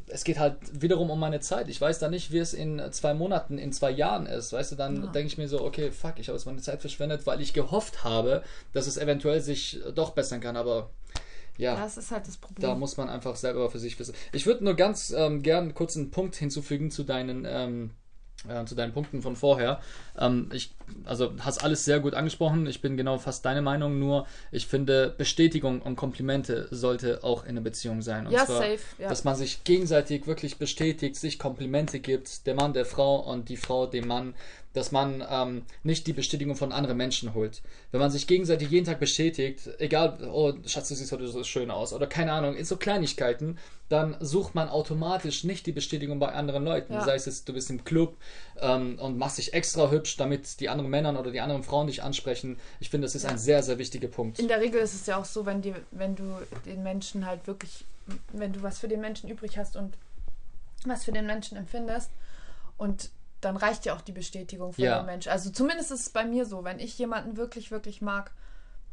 [0.08, 1.68] es geht halt wiederum um meine Zeit.
[1.68, 4.52] Ich weiß da nicht, wie es in zwei Monaten, in zwei Jahren ist.
[4.52, 5.10] Weißt du, dann ja.
[5.10, 8.04] denke ich mir so, okay, fuck, ich habe jetzt meine Zeit verschwendet, weil ich gehofft
[8.04, 8.42] habe,
[8.72, 10.56] dass es eventuell sich doch bessern kann.
[10.56, 10.90] Aber
[11.58, 12.68] ja, das ist halt das Problem.
[12.68, 14.14] Da muss man einfach selber für sich wissen.
[14.32, 17.44] Ich würde nur ganz ähm, gern kurz einen Punkt hinzufügen zu deinen.
[17.46, 17.90] Ähm,
[18.48, 19.80] äh, zu deinen Punkten von vorher.
[20.18, 20.72] Ähm, ich,
[21.04, 22.66] also hast alles sehr gut angesprochen.
[22.66, 23.98] Ich bin genau fast deine Meinung.
[23.98, 28.26] Nur ich finde Bestätigung und Komplimente sollte auch in einer Beziehung sein.
[28.26, 28.78] Und ja, zwar, safe.
[28.98, 29.08] Ja.
[29.08, 33.56] Dass man sich gegenseitig wirklich bestätigt, sich Komplimente gibt, der Mann der Frau und die
[33.56, 34.34] Frau dem Mann
[34.72, 37.62] dass man ähm, nicht die Bestätigung von anderen Menschen holt.
[37.90, 41.70] Wenn man sich gegenseitig jeden Tag bestätigt, egal, oh, Schatz, du siehst heute so schön
[41.70, 43.58] aus, oder keine Ahnung, in so Kleinigkeiten,
[43.88, 46.94] dann sucht man automatisch nicht die Bestätigung bei anderen Leuten.
[46.94, 47.04] Ja.
[47.04, 48.16] Sei es jetzt, du bist im Club
[48.60, 52.02] ähm, und machst dich extra hübsch, damit die anderen Männer oder die anderen Frauen dich
[52.02, 52.58] ansprechen.
[52.80, 53.30] Ich finde, das ist ja.
[53.30, 54.38] ein sehr, sehr wichtiger Punkt.
[54.38, 56.24] In der Regel ist es ja auch so, wenn, die, wenn du
[56.66, 57.84] den Menschen halt wirklich,
[58.32, 59.96] wenn du was für den Menschen übrig hast und
[60.84, 62.10] was für den Menschen empfindest
[62.76, 65.00] und dann reicht ja auch die Bestätigung von ja.
[65.00, 65.26] dem Mensch.
[65.26, 68.32] Also zumindest ist es bei mir so, wenn ich jemanden wirklich, wirklich mag,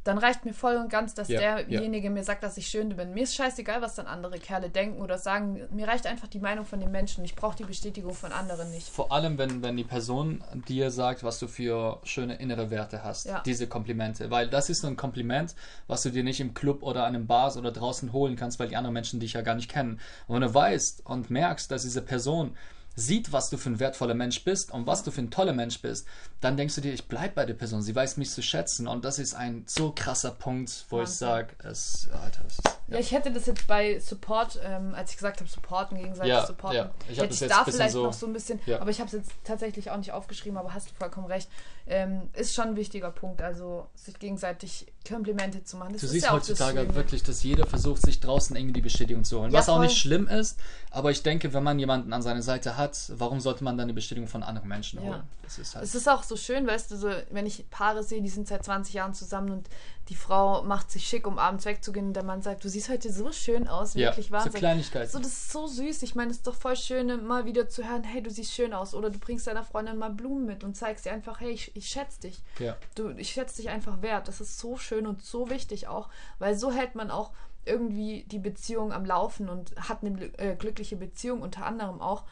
[0.04, 2.14] dann reicht mir voll und ganz, dass ja, derjenige ja.
[2.14, 3.14] mir sagt, dass ich schön bin.
[3.14, 5.62] Mir ist scheißegal, was dann andere Kerle denken oder sagen.
[5.72, 7.24] Mir reicht einfach die Meinung von den Menschen.
[7.26, 8.88] Ich brauche die Bestätigung von anderen nicht.
[8.88, 13.26] Vor allem, wenn, wenn die Person dir sagt, was du für schöne innere Werte hast.
[13.26, 13.42] Ja.
[13.46, 14.32] Diese Komplimente.
[14.32, 15.54] Weil das ist so ein Kompliment,
[15.88, 18.70] was du dir nicht im Club oder an einem Bars oder draußen holen kannst, weil
[18.70, 20.00] die anderen Menschen dich ja gar nicht kennen.
[20.28, 22.56] Und wenn du weißt und merkst, dass diese Person
[23.00, 25.82] sieht, was du für ein wertvoller Mensch bist und was du für ein toller Mensch
[25.82, 26.06] bist,
[26.42, 27.82] dann denkst du dir, ich bleibe bei der Person.
[27.82, 31.12] Sie weiß mich zu schätzen und das ist ein so krasser Punkt, wo Wahnsinn.
[31.12, 32.96] ich sage, es, Alter, es, ja.
[32.96, 33.00] ja.
[33.00, 36.78] ich hätte das jetzt bei Support, ähm, als ich gesagt habe, supporten, gegenseitig ja, supporten,
[36.78, 36.92] ja.
[37.10, 38.80] ich hätte ich da vielleicht so, noch so ein bisschen, ja.
[38.80, 41.50] aber ich habe es jetzt tatsächlich auch nicht aufgeschrieben, aber hast du vollkommen recht,
[41.88, 45.94] ähm, ist schon ein wichtiger Punkt, also sich gegenseitig Komplimente zu machen.
[45.94, 49.24] Das du siehst ja heutzutage das wirklich, dass jeder versucht, sich draußen irgendwie die Bestätigung
[49.24, 49.76] zu holen, was voll.
[49.76, 50.60] auch nicht schlimm ist,
[50.92, 53.94] aber ich denke, wenn man jemanden an seiner Seite hat, warum sollte man dann eine
[53.94, 55.24] Bestätigung von anderen Menschen holen?
[55.44, 58.22] Das ist halt es ist auch so schön, weißt du, so, wenn ich Paare sehe,
[58.22, 59.70] die sind seit 20 Jahren zusammen und
[60.10, 63.14] die Frau macht sich schick, um abends wegzugehen und der Mann sagt, du siehst heute
[63.14, 64.52] so schön aus, wirklich ja, Wahnsinn.
[64.52, 65.12] So Kleinigkeiten.
[65.12, 66.02] So, das ist so süß.
[66.02, 68.74] Ich meine, es ist doch voll schön, mal wieder zu hören, hey, du siehst schön
[68.74, 68.96] aus.
[68.96, 71.88] Oder du bringst deiner Freundin mal Blumen mit und zeigst ihr einfach, hey, ich, ich
[71.88, 72.42] schätze dich.
[72.58, 72.76] Ja.
[72.96, 74.28] Du, ich schätze dich einfach wert.
[74.28, 76.10] Das ist so schön und so wichtig auch,
[76.40, 77.32] weil so hält man auch
[77.66, 82.24] irgendwie die Beziehung am Laufen und hat eine äh, glückliche Beziehung unter anderem auch.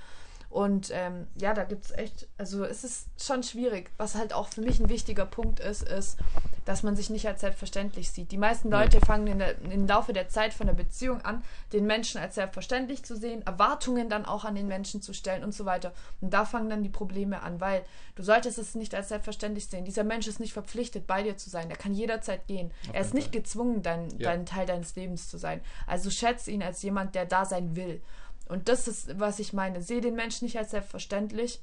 [0.49, 3.91] Und ähm, ja, da gibt es echt, also es ist schon schwierig.
[3.97, 6.17] Was halt auch für mich ein wichtiger Punkt ist, ist,
[6.67, 8.31] dass man sich nicht als selbstverständlich sieht.
[8.31, 11.43] Die meisten Leute fangen in der, im Laufe der Zeit von der Beziehung an,
[11.73, 15.53] den Menschen als selbstverständlich zu sehen, Erwartungen dann auch an den Menschen zu stellen und
[15.53, 15.93] so weiter.
[16.19, 17.83] Und da fangen dann die Probleme an, weil
[18.15, 19.85] du solltest es nicht als selbstverständlich sehen.
[19.85, 21.69] Dieser Mensch ist nicht verpflichtet, bei dir zu sein.
[21.69, 22.71] Er kann jederzeit gehen.
[22.83, 22.97] Okay.
[22.97, 24.31] Er ist nicht gezwungen, dein, ja.
[24.31, 25.61] dein Teil deines Lebens zu sein.
[25.85, 28.01] Also schätze ihn als jemand, der da sein will.
[28.47, 29.81] Und das ist, was ich meine.
[29.81, 31.61] Sehe den Menschen nicht als selbstverständlich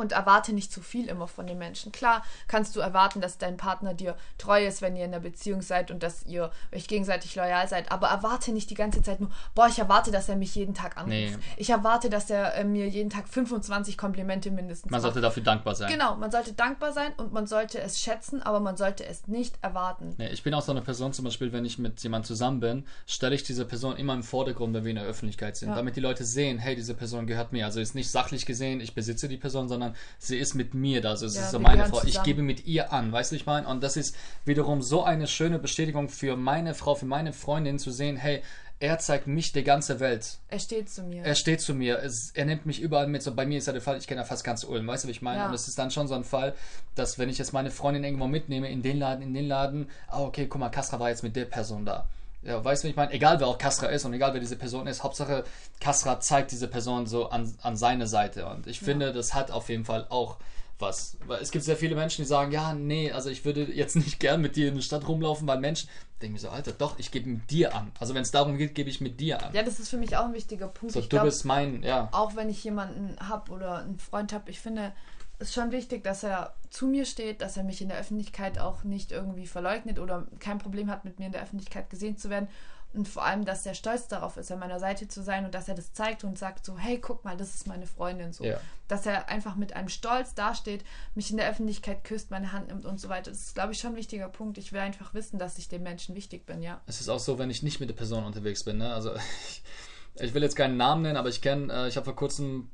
[0.00, 1.92] und erwarte nicht zu viel immer von den Menschen.
[1.92, 5.62] Klar kannst du erwarten, dass dein Partner dir treu ist, wenn ihr in einer Beziehung
[5.62, 9.30] seid und dass ihr euch gegenseitig loyal seid, aber erwarte nicht die ganze Zeit nur,
[9.54, 11.10] boah, ich erwarte, dass er mich jeden Tag anruft.
[11.10, 11.36] Nee.
[11.56, 15.02] Ich erwarte, dass er äh, mir jeden Tag 25 Komplimente mindestens Man macht.
[15.02, 15.90] sollte dafür dankbar sein.
[15.90, 19.58] Genau, man sollte dankbar sein und man sollte es schätzen, aber man sollte es nicht
[19.62, 20.14] erwarten.
[20.18, 22.86] Nee, ich bin auch so eine Person, zum Beispiel, wenn ich mit jemandem zusammen bin,
[23.06, 25.74] stelle ich diese Person immer im Vordergrund, wenn wir in der Öffentlichkeit sind, ja.
[25.74, 27.66] damit die Leute sehen, hey, diese Person gehört mir.
[27.66, 31.10] Also ist nicht sachlich gesehen, ich besitze die Person, sondern sie ist mit mir da.
[31.10, 32.02] Also es ja, ist so meine Frau.
[32.04, 33.66] Ich gebe mit ihr an, weißt du, ich meine?
[33.68, 37.90] Und das ist wiederum so eine schöne Bestätigung für meine Frau, für meine Freundin zu
[37.90, 38.42] sehen, hey,
[38.82, 40.38] er zeigt mich der ganze Welt.
[40.48, 41.22] Er steht zu mir.
[41.22, 41.98] Er steht zu mir.
[41.98, 43.22] Es, er nimmt mich überall mit.
[43.22, 45.08] So bei mir ist ja der Fall, ich kenne ja fast ganz Ulm, weißt du,
[45.08, 45.40] wie ich meine?
[45.40, 45.48] Ja.
[45.48, 46.54] Und es ist dann schon so ein Fall,
[46.94, 50.22] dass wenn ich jetzt meine Freundin irgendwo mitnehme, in den Laden, in den Laden, ah,
[50.22, 52.08] okay, guck mal, Kasra war jetzt mit der Person da.
[52.42, 53.12] Ja, weißt du, ich meine?
[53.12, 55.44] Egal wer auch Kasra ist und egal wer diese Person ist, Hauptsache
[55.78, 58.46] Kasra zeigt diese Person so an, an seine Seite.
[58.46, 59.12] Und ich finde, ja.
[59.12, 60.38] das hat auf jeden Fall auch
[60.78, 61.18] was.
[61.26, 64.20] Weil es gibt sehr viele Menschen, die sagen, ja, nee, also ich würde jetzt nicht
[64.20, 65.88] gern mit dir in der Stadt rumlaufen, weil Menschen
[66.22, 67.92] denken mir so, Alter, doch, ich gebe mit dir an.
[67.98, 69.54] Also wenn es darum geht, gebe ich mit dir an.
[69.54, 70.92] Ja, das ist für mich auch ein wichtiger Punkt.
[70.92, 72.08] So, ich du glaub, bist mein, ja.
[72.12, 74.92] Auch wenn ich jemanden habe oder einen Freund habe, ich finde,
[75.40, 78.84] ist schon wichtig, dass er zu mir steht, dass er mich in der Öffentlichkeit auch
[78.84, 82.48] nicht irgendwie verleugnet oder kein Problem hat, mit mir in der Öffentlichkeit gesehen zu werden.
[82.92, 85.68] Und vor allem, dass er stolz darauf ist, an meiner Seite zu sein und dass
[85.68, 88.32] er das zeigt und sagt so, hey, guck mal, das ist meine Freundin.
[88.32, 88.44] So.
[88.44, 88.60] Ja.
[88.88, 90.84] Dass er einfach mit einem Stolz dasteht,
[91.14, 93.30] mich in der Öffentlichkeit küsst, meine Hand nimmt und so weiter.
[93.30, 94.58] Das ist, glaube ich, schon ein wichtiger Punkt.
[94.58, 96.80] Ich will einfach wissen, dass ich dem Menschen wichtig bin, ja.
[96.86, 98.92] Es ist auch so, wenn ich nicht mit der Person unterwegs bin, ne?
[98.92, 99.14] Also
[100.22, 102.70] ich, will jetzt keinen Namen nennen, aber ich kenne, äh, ich habe vor kurzem,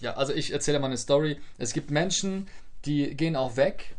[0.00, 1.38] ja, also ich erzähle mal eine Story.
[1.58, 2.48] Es gibt Menschen,
[2.84, 3.96] die gehen auch weg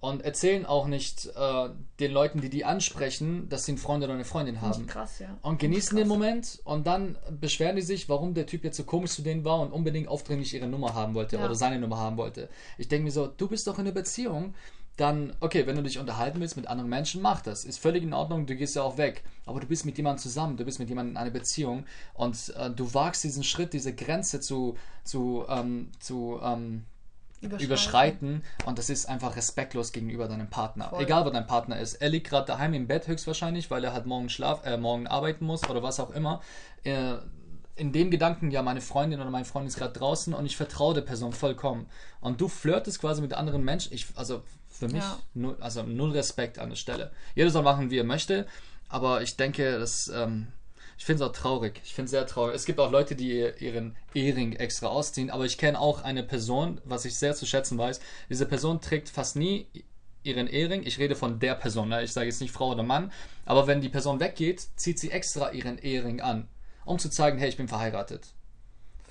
[0.00, 1.68] und erzählen auch nicht äh,
[2.00, 4.86] den Leuten, die die ansprechen, dass sie einen Freund oder eine Freundin haben.
[4.86, 5.36] Krass, ja.
[5.42, 9.12] Und genießen den Moment und dann beschweren die sich, warum der Typ jetzt so komisch
[9.12, 11.44] zu denen war und unbedingt aufdringlich ihre Nummer haben wollte ja.
[11.44, 12.48] oder seine Nummer haben wollte.
[12.78, 14.54] Ich denke mir so, du bist doch in einer Beziehung,
[14.96, 17.64] dann, okay, wenn du dich unterhalten willst mit anderen Menschen, mach das.
[17.64, 19.24] Ist völlig in Ordnung, du gehst ja auch weg.
[19.44, 21.84] Aber du bist mit jemandem zusammen, du bist mit jemandem in einer Beziehung
[22.14, 26.84] und äh, du wagst diesen Schritt, diese Grenze zu, zu, ähm, zu ähm,
[27.42, 27.66] überschreiten.
[27.66, 28.42] überschreiten.
[28.64, 30.88] und das ist einfach respektlos gegenüber deinem Partner.
[30.88, 31.02] Voll.
[31.02, 31.96] Egal, wo dein Partner ist.
[31.96, 35.44] Er liegt gerade daheim im Bett höchstwahrscheinlich, weil er halt morgen schlaf, äh, morgen arbeiten
[35.44, 36.40] muss oder was auch immer.
[36.84, 37.16] Äh,
[37.76, 40.94] in dem Gedanken, ja, meine Freundin oder mein Freund ist gerade draußen und ich vertraue
[40.94, 41.86] der Person vollkommen.
[42.22, 43.92] Und du flirtest quasi mit anderen Menschen.
[43.92, 44.42] Ich, also
[44.78, 45.18] für mich, ja.
[45.34, 47.10] null, also null Respekt an der Stelle.
[47.34, 48.46] Jeder soll machen, wie er möchte,
[48.88, 50.08] aber ich denke, dass.
[50.08, 50.48] Ähm,
[50.98, 51.82] ich finde es auch traurig.
[51.84, 52.54] Ich finde es sehr traurig.
[52.54, 56.80] Es gibt auch Leute, die ihren Ehering extra ausziehen, aber ich kenne auch eine Person,
[56.84, 58.00] was ich sehr zu schätzen weiß.
[58.30, 59.66] Diese Person trägt fast nie
[60.26, 60.82] ihren Ehering.
[60.84, 62.02] Ich rede von der Person, ne?
[62.02, 63.12] ich sage jetzt nicht Frau oder Mann,
[63.44, 66.48] aber wenn die Person weggeht, zieht sie extra ihren Ehering an,
[66.84, 68.32] um zu zeigen, hey, ich bin verheiratet.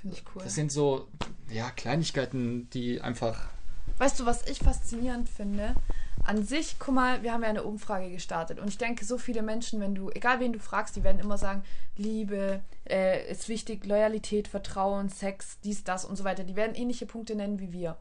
[0.01, 0.41] Finde ich cool.
[0.43, 1.07] Das sind so,
[1.49, 3.49] ja, Kleinigkeiten, die einfach.
[3.97, 5.75] Weißt du, was ich faszinierend finde?
[6.25, 9.43] an sich, guck mal, wir haben ja eine Umfrage gestartet und ich denke, so viele
[9.43, 11.63] Menschen, wenn du, egal wen du fragst, die werden immer sagen,
[11.97, 16.43] Liebe äh, ist wichtig, Loyalität, Vertrauen, Sex, dies, das und so weiter.
[16.43, 17.97] Die werden ähnliche Punkte nennen wie wir.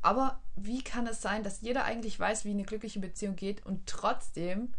[0.00, 3.86] Aber wie kann es sein, dass jeder eigentlich weiß, wie eine glückliche Beziehung geht und
[3.86, 4.72] trotzdem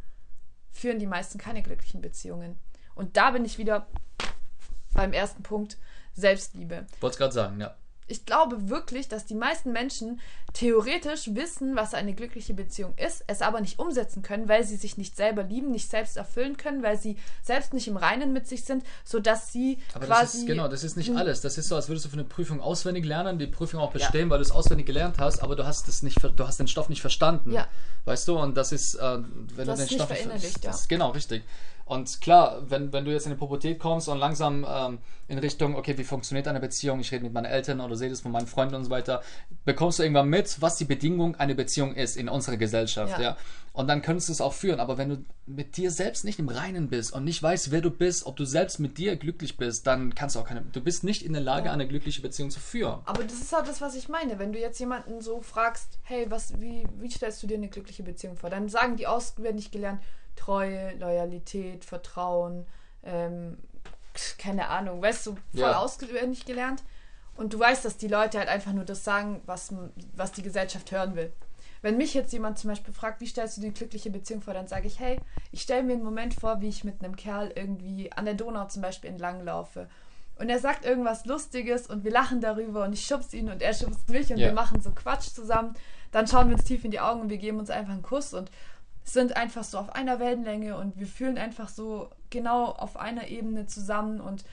[0.72, 2.58] führen die meisten keine glücklichen Beziehungen?
[2.95, 3.86] Und da bin ich wieder
[4.93, 5.78] beim ersten Punkt,
[6.14, 6.88] Selbstliebe.
[6.99, 7.76] Wollte es gerade sagen, ja
[8.12, 10.20] ich glaube wirklich, dass die meisten Menschen
[10.53, 14.97] theoretisch wissen, was eine glückliche Beziehung ist, es aber nicht umsetzen können, weil sie sich
[14.97, 18.66] nicht selber lieben, nicht selbst erfüllen können, weil sie selbst nicht im Reinen mit sich
[18.66, 20.22] sind, sodass sie aber quasi.
[20.22, 21.41] Das ist, genau, das ist nicht alles.
[21.41, 24.28] Das ist so, als würdest du für eine Prüfung auswendig lernen, die Prüfung auch bestehen,
[24.28, 24.30] ja.
[24.30, 26.89] weil du es auswendig gelernt hast, aber du hast es nicht, du hast den Stoff
[26.89, 27.53] nicht verstanden.
[27.53, 27.68] Ja.
[28.03, 28.38] Weißt du?
[28.38, 29.20] Und das ist, äh,
[29.55, 30.76] wenn das du den Stoff nicht verinnerlicht, ja.
[30.89, 31.43] genau, richtig.
[31.86, 35.76] Und klar, wenn, wenn du jetzt in die Pubertät kommst und langsam ähm, in Richtung,
[35.76, 38.48] okay, wie funktioniert eine Beziehung, ich rede mit meinen Eltern oder sehe das von meinen
[38.48, 39.22] Freunden und so weiter,
[39.66, 43.22] bekommst du irgendwann mit, was die Bedingung einer Beziehung ist in unserer Gesellschaft, ja.
[43.22, 43.38] ja.
[43.74, 44.82] Und dann könntest du es auch führen.
[44.82, 47.90] Aber wenn du mit dir selbst nicht im Reinen bist und nicht weißt, wer du
[47.90, 51.06] bist, ob du selbst mit dir glücklich bist, dann kannst du auch keine, du bist
[51.06, 51.72] nicht in der Lage, ja.
[51.72, 53.00] eine glückliche Beziehung zu führen.
[53.06, 54.40] Aber das ist halt das, was ich meine.
[54.40, 58.04] Wenn du jetzt jemanden so fragst, hey, was, wie, wie stellst du dir eine glückliche
[58.04, 58.50] Beziehung vor?
[58.50, 60.02] Dann sagen die auswendig gelernt,
[60.42, 62.66] Treue, Loyalität, Vertrauen,
[63.04, 63.58] ähm,
[64.39, 65.78] keine Ahnung, weißt du, voll ja.
[65.78, 66.84] auswendig gelernt.
[67.36, 69.74] Und du weißt, dass die Leute halt einfach nur das sagen, was,
[70.16, 71.32] was die Gesellschaft hören will.
[71.84, 74.68] Wenn mich jetzt jemand zum Beispiel fragt, wie stellst du die glückliche Beziehung vor, dann
[74.68, 75.20] sage ich, hey,
[75.52, 78.66] ich stelle mir einen Moment vor, wie ich mit einem Kerl irgendwie an der Donau
[78.66, 79.88] zum Beispiel entlang laufe.
[80.38, 83.76] Und er sagt irgendwas Lustiges und wir lachen darüber und ich schubs ihn und er
[83.76, 84.48] schubst mich und yeah.
[84.48, 85.76] wir machen so Quatsch zusammen.
[86.12, 88.34] Dann schauen wir uns tief in die Augen und wir geben uns einfach einen Kuss
[88.34, 88.50] und
[89.04, 93.66] sind einfach so auf einer Wellenlänge und wir fühlen einfach so genau auf einer Ebene
[93.68, 94.43] zusammen und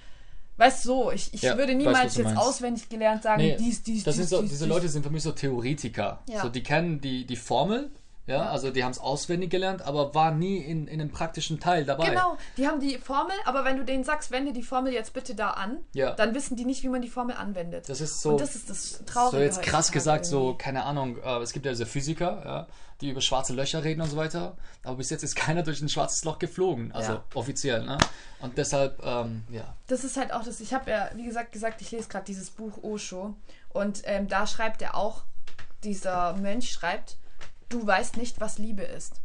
[0.56, 3.82] weißt du, so, ich, ich ja, würde niemals weiß, jetzt auswendig gelernt sagen, nee, dies,
[3.82, 4.74] dies, das dies, sind so, dies, Diese dies.
[4.74, 6.22] Leute sind für mich so Theoretiker.
[6.28, 6.42] Ja.
[6.42, 7.90] So, die kennen die, die Formel,
[8.28, 11.84] ja, also die haben es auswendig gelernt, aber waren nie in, in einem praktischen Teil
[11.86, 12.10] dabei.
[12.10, 15.34] Genau, die haben die Formel, aber wenn du denen sagst, wende die Formel jetzt bitte
[15.34, 16.12] da an, ja.
[16.12, 17.88] dann wissen die nicht, wie man die Formel anwendet.
[17.88, 18.32] Das ist so.
[18.32, 19.38] Und das ist das Traurige.
[19.38, 22.66] So jetzt krass gesagt, so, keine Ahnung, äh, es gibt ja diese Physiker, ja,
[23.00, 25.88] die über schwarze Löcher reden und so weiter, aber bis jetzt ist keiner durch ein
[25.88, 27.24] schwarzes Loch geflogen, also ja.
[27.34, 27.96] offiziell, ne?
[28.40, 29.74] Und deshalb, ähm, ja.
[29.86, 32.50] Das ist halt auch das, ich habe ja, wie gesagt, gesagt, ich lese gerade dieses
[32.50, 33.34] Buch Osho
[33.70, 35.22] und ähm, da schreibt er auch,
[35.84, 37.16] dieser Mönch schreibt,
[37.68, 39.20] du weißt nicht, was Liebe ist.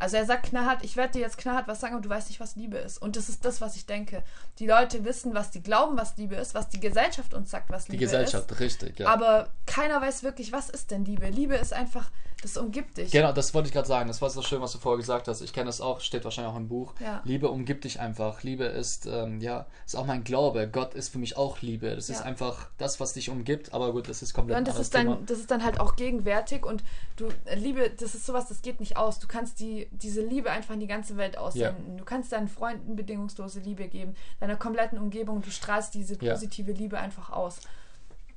[0.00, 2.40] Also er sagt knallhart, ich werde dir jetzt knallhart was sagen, aber du weißt nicht,
[2.40, 3.00] was Liebe ist.
[3.00, 4.22] Und das ist das, was ich denke.
[4.58, 7.86] Die Leute wissen, was die glauben, was Liebe ist, was die Gesellschaft uns sagt, was
[7.88, 8.10] Liebe ist.
[8.12, 9.08] Die Gesellschaft, richtig, ja.
[9.08, 11.28] Aber keiner weiß wirklich, was ist denn Liebe.
[11.28, 12.10] Liebe ist einfach,
[12.42, 13.10] das umgibt dich.
[13.10, 14.08] Genau, das wollte ich gerade sagen.
[14.08, 15.40] Das war so schön, was du vorher gesagt hast.
[15.42, 16.94] Ich kenne das auch, steht wahrscheinlich auch im Buch.
[17.00, 17.20] Ja.
[17.24, 18.42] Liebe umgibt dich einfach.
[18.42, 20.68] Liebe ist, ähm, ja, ist auch mein Glaube.
[20.68, 21.94] Gott ist für mich auch Liebe.
[21.94, 22.14] Das ja.
[22.14, 23.74] ist einfach das, was dich umgibt.
[23.74, 25.18] Aber gut, das ist komplett und das ist dann, Thema.
[25.26, 26.82] Das ist dann halt auch gegenwärtig und
[27.16, 29.18] du, Liebe, das ist sowas, das geht nicht aus.
[29.18, 31.92] Du kannst die, diese Liebe einfach in die ganze Welt aussenden.
[31.92, 31.96] Ja.
[31.98, 35.42] Du kannst deinen Freunden bedingungslose Liebe geben, deiner kompletten Umgebung.
[35.42, 37.60] Du strahlst diese positive Liebe einfach aus.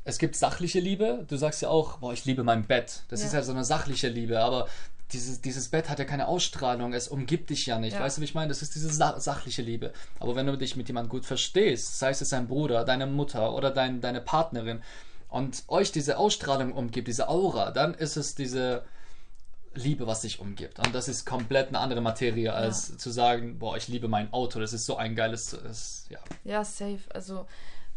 [0.03, 1.25] es gibt sachliche Liebe.
[1.27, 3.03] Du sagst ja auch, boah, ich liebe mein Bett.
[3.09, 3.27] Das ja.
[3.27, 4.67] ist ja so eine sachliche Liebe, aber
[5.11, 7.93] dieses, dieses Bett hat ja keine Ausstrahlung, es umgibt dich ja nicht.
[7.93, 7.99] Ja.
[7.99, 8.49] Weißt du, wie ich meine?
[8.49, 9.93] Das ist diese sa sachliche Liebe.
[10.19, 13.71] Aber wenn du dich mit jemandem gut verstehst, sei es dein Bruder, deine Mutter oder
[13.71, 14.81] dein, deine Partnerin,
[15.29, 18.83] und euch diese Ausstrahlung umgibt, diese Aura, dann ist es diese
[19.75, 20.79] Liebe, was dich umgibt.
[20.79, 22.97] Und das ist komplett eine andere Materie, als ja.
[22.97, 26.19] zu sagen, boah, ich liebe mein Auto, das ist so ein geiles, das, ja.
[26.43, 27.01] Ja, safe.
[27.13, 27.45] Also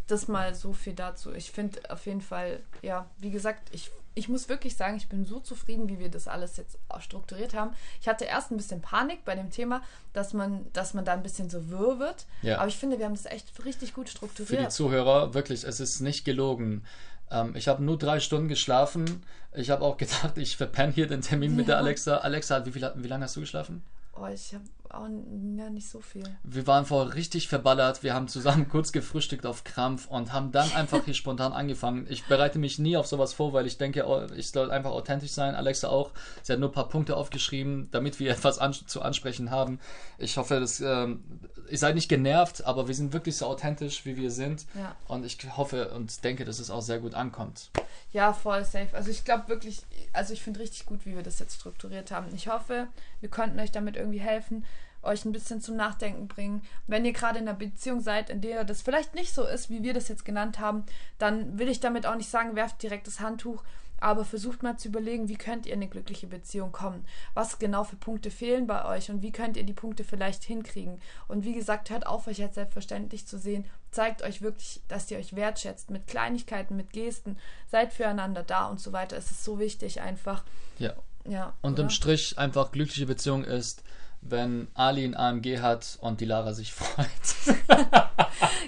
[0.07, 1.33] das mal so viel dazu.
[1.33, 5.25] Ich finde auf jeden Fall, ja, wie gesagt, ich, ich muss wirklich sagen, ich bin
[5.25, 7.73] so zufrieden, wie wir das alles jetzt strukturiert haben.
[8.01, 11.23] Ich hatte erst ein bisschen Panik bei dem Thema, dass man, dass man da ein
[11.23, 12.27] bisschen so wirr wird.
[12.43, 12.59] Ja.
[12.59, 14.49] Aber ich finde, wir haben das echt richtig gut strukturiert.
[14.49, 16.85] Für die Zuhörer, wirklich, es ist nicht gelogen.
[17.31, 19.23] Ähm, ich habe nur drei Stunden geschlafen.
[19.55, 21.57] Ich habe auch gedacht, ich verpenne hier den Termin ja.
[21.57, 22.19] mit der Alexa.
[22.19, 23.83] Alexa, wie, viel, wie lange hast du geschlafen?
[24.19, 25.09] Oh, ich habe auch
[25.57, 26.25] ja, nicht so viel.
[26.43, 28.03] Wir waren vorher richtig verballert.
[28.03, 32.07] Wir haben zusammen kurz gefrühstückt auf Krampf und haben dann einfach hier spontan angefangen.
[32.09, 35.33] Ich bereite mich nie auf sowas vor, weil ich denke, oh, ich soll einfach authentisch
[35.33, 35.55] sein.
[35.55, 36.13] Alexa auch.
[36.43, 39.81] Sie hat nur ein paar Punkte aufgeschrieben, damit wir etwas an, zu ansprechen haben.
[40.19, 41.25] Ich hoffe, dass, ähm,
[41.71, 44.67] ihr seid nicht genervt, aber wir sind wirklich so authentisch, wie wir sind.
[44.75, 44.95] Ja.
[45.09, 47.71] Und ich hoffe und denke, dass es auch sehr gut ankommt.
[48.13, 48.89] Ja, voll safe.
[48.93, 52.27] Also ich glaube wirklich, also ich finde richtig gut, wie wir das jetzt strukturiert haben.
[52.35, 52.89] Ich hoffe,
[53.21, 54.65] wir konnten euch damit irgendwie helfen
[55.07, 56.63] euch ein bisschen zum Nachdenken bringen.
[56.87, 59.83] Wenn ihr gerade in einer Beziehung seid, in der das vielleicht nicht so ist, wie
[59.83, 60.85] wir das jetzt genannt haben,
[61.19, 63.63] dann will ich damit auch nicht sagen, werft direkt das Handtuch,
[64.01, 67.05] aber versucht mal zu überlegen, wie könnt ihr in eine glückliche Beziehung kommen?
[67.35, 71.01] Was genau für Punkte fehlen bei euch und wie könnt ihr die Punkte vielleicht hinkriegen?
[71.29, 73.65] Und wie gesagt, hört auf, euch als selbstverständlich zu sehen.
[73.91, 77.39] Zeigt euch wirklich, dass ihr euch wertschätzt mit Kleinigkeiten, mit Gesten,
[77.71, 79.17] seid füreinander da und so weiter.
[79.17, 80.45] Es ist so wichtig einfach.
[80.79, 80.95] Ja.
[81.29, 81.55] Ja.
[81.63, 83.83] Unterm Strich einfach glückliche Beziehung ist,
[84.31, 87.07] wenn Ali ein AMG hat und die Lara sich freut.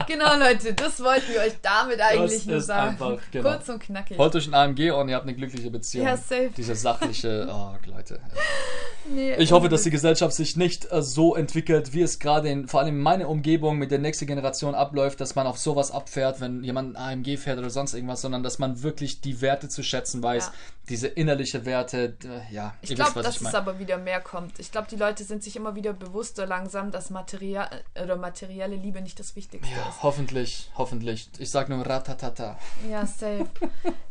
[0.07, 2.91] genau, Leute, das wollten wir euch damit eigentlich das nur sagen.
[2.91, 3.51] Einfach, genau.
[3.51, 4.19] Kurz und knackig.
[4.19, 6.07] Holt euch ein AMG und ihr habt eine glückliche Beziehung.
[6.07, 6.51] Ja, safe.
[6.57, 8.21] Diese sachliche, oh, Leute.
[9.11, 12.69] Nee, ich hoffe, dass die Gesellschaft sich nicht äh, so entwickelt, wie es gerade in,
[12.69, 16.41] vor allem in meiner Umgebung mit der nächsten Generation abläuft, dass man auf sowas abfährt,
[16.41, 19.83] wenn jemand ein AMG fährt oder sonst irgendwas, sondern dass man wirklich die Werte zu
[19.83, 20.53] schätzen weiß, ja.
[20.89, 22.17] Diese innerliche Werte,
[22.51, 22.75] ja.
[22.81, 23.51] Ich glaube, dass ich mein.
[23.51, 24.59] es aber wieder mehr kommt.
[24.59, 27.69] Ich glaube, die Leute sind sich immer wieder bewusster langsam, dass Material
[28.03, 30.03] oder materielle Liebe nicht das Wichtigste ja, ist.
[30.03, 31.31] Hoffentlich, hoffentlich.
[31.39, 32.59] Ich sag nur ratatata.
[32.91, 33.49] Ja, safe.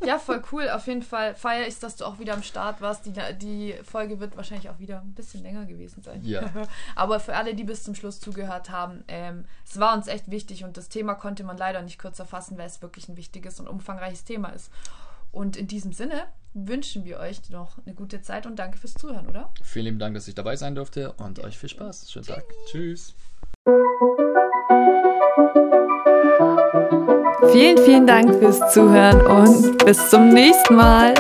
[0.06, 0.70] ja, voll cool.
[0.70, 3.06] Auf jeden Fall feier ich, dass du auch wieder am Start warst.
[3.06, 6.24] Die, die Folge wird wahrscheinlich auch wieder ein bisschen länger gewesen sein.
[6.24, 6.50] Ja.
[6.96, 10.64] Aber für alle, die bis zum Schluss zugehört haben, ähm, es war uns echt wichtig
[10.64, 13.68] und das Thema konnte man leider nicht kürzer fassen, weil es wirklich ein wichtiges und
[13.68, 14.72] umfangreiches Thema ist.
[15.38, 16.24] Und in diesem Sinne
[16.56, 19.54] wünschen wir euch noch eine gute Zeit und danke fürs Zuhören, oder?
[19.62, 22.12] Vielen lieben Dank, dass ich dabei sein durfte und euch viel Spaß.
[22.12, 22.44] Schönen Tag.
[22.66, 23.14] Tschüss.
[27.52, 31.14] Vielen, vielen Dank fürs Zuhören und bis zum nächsten Mal.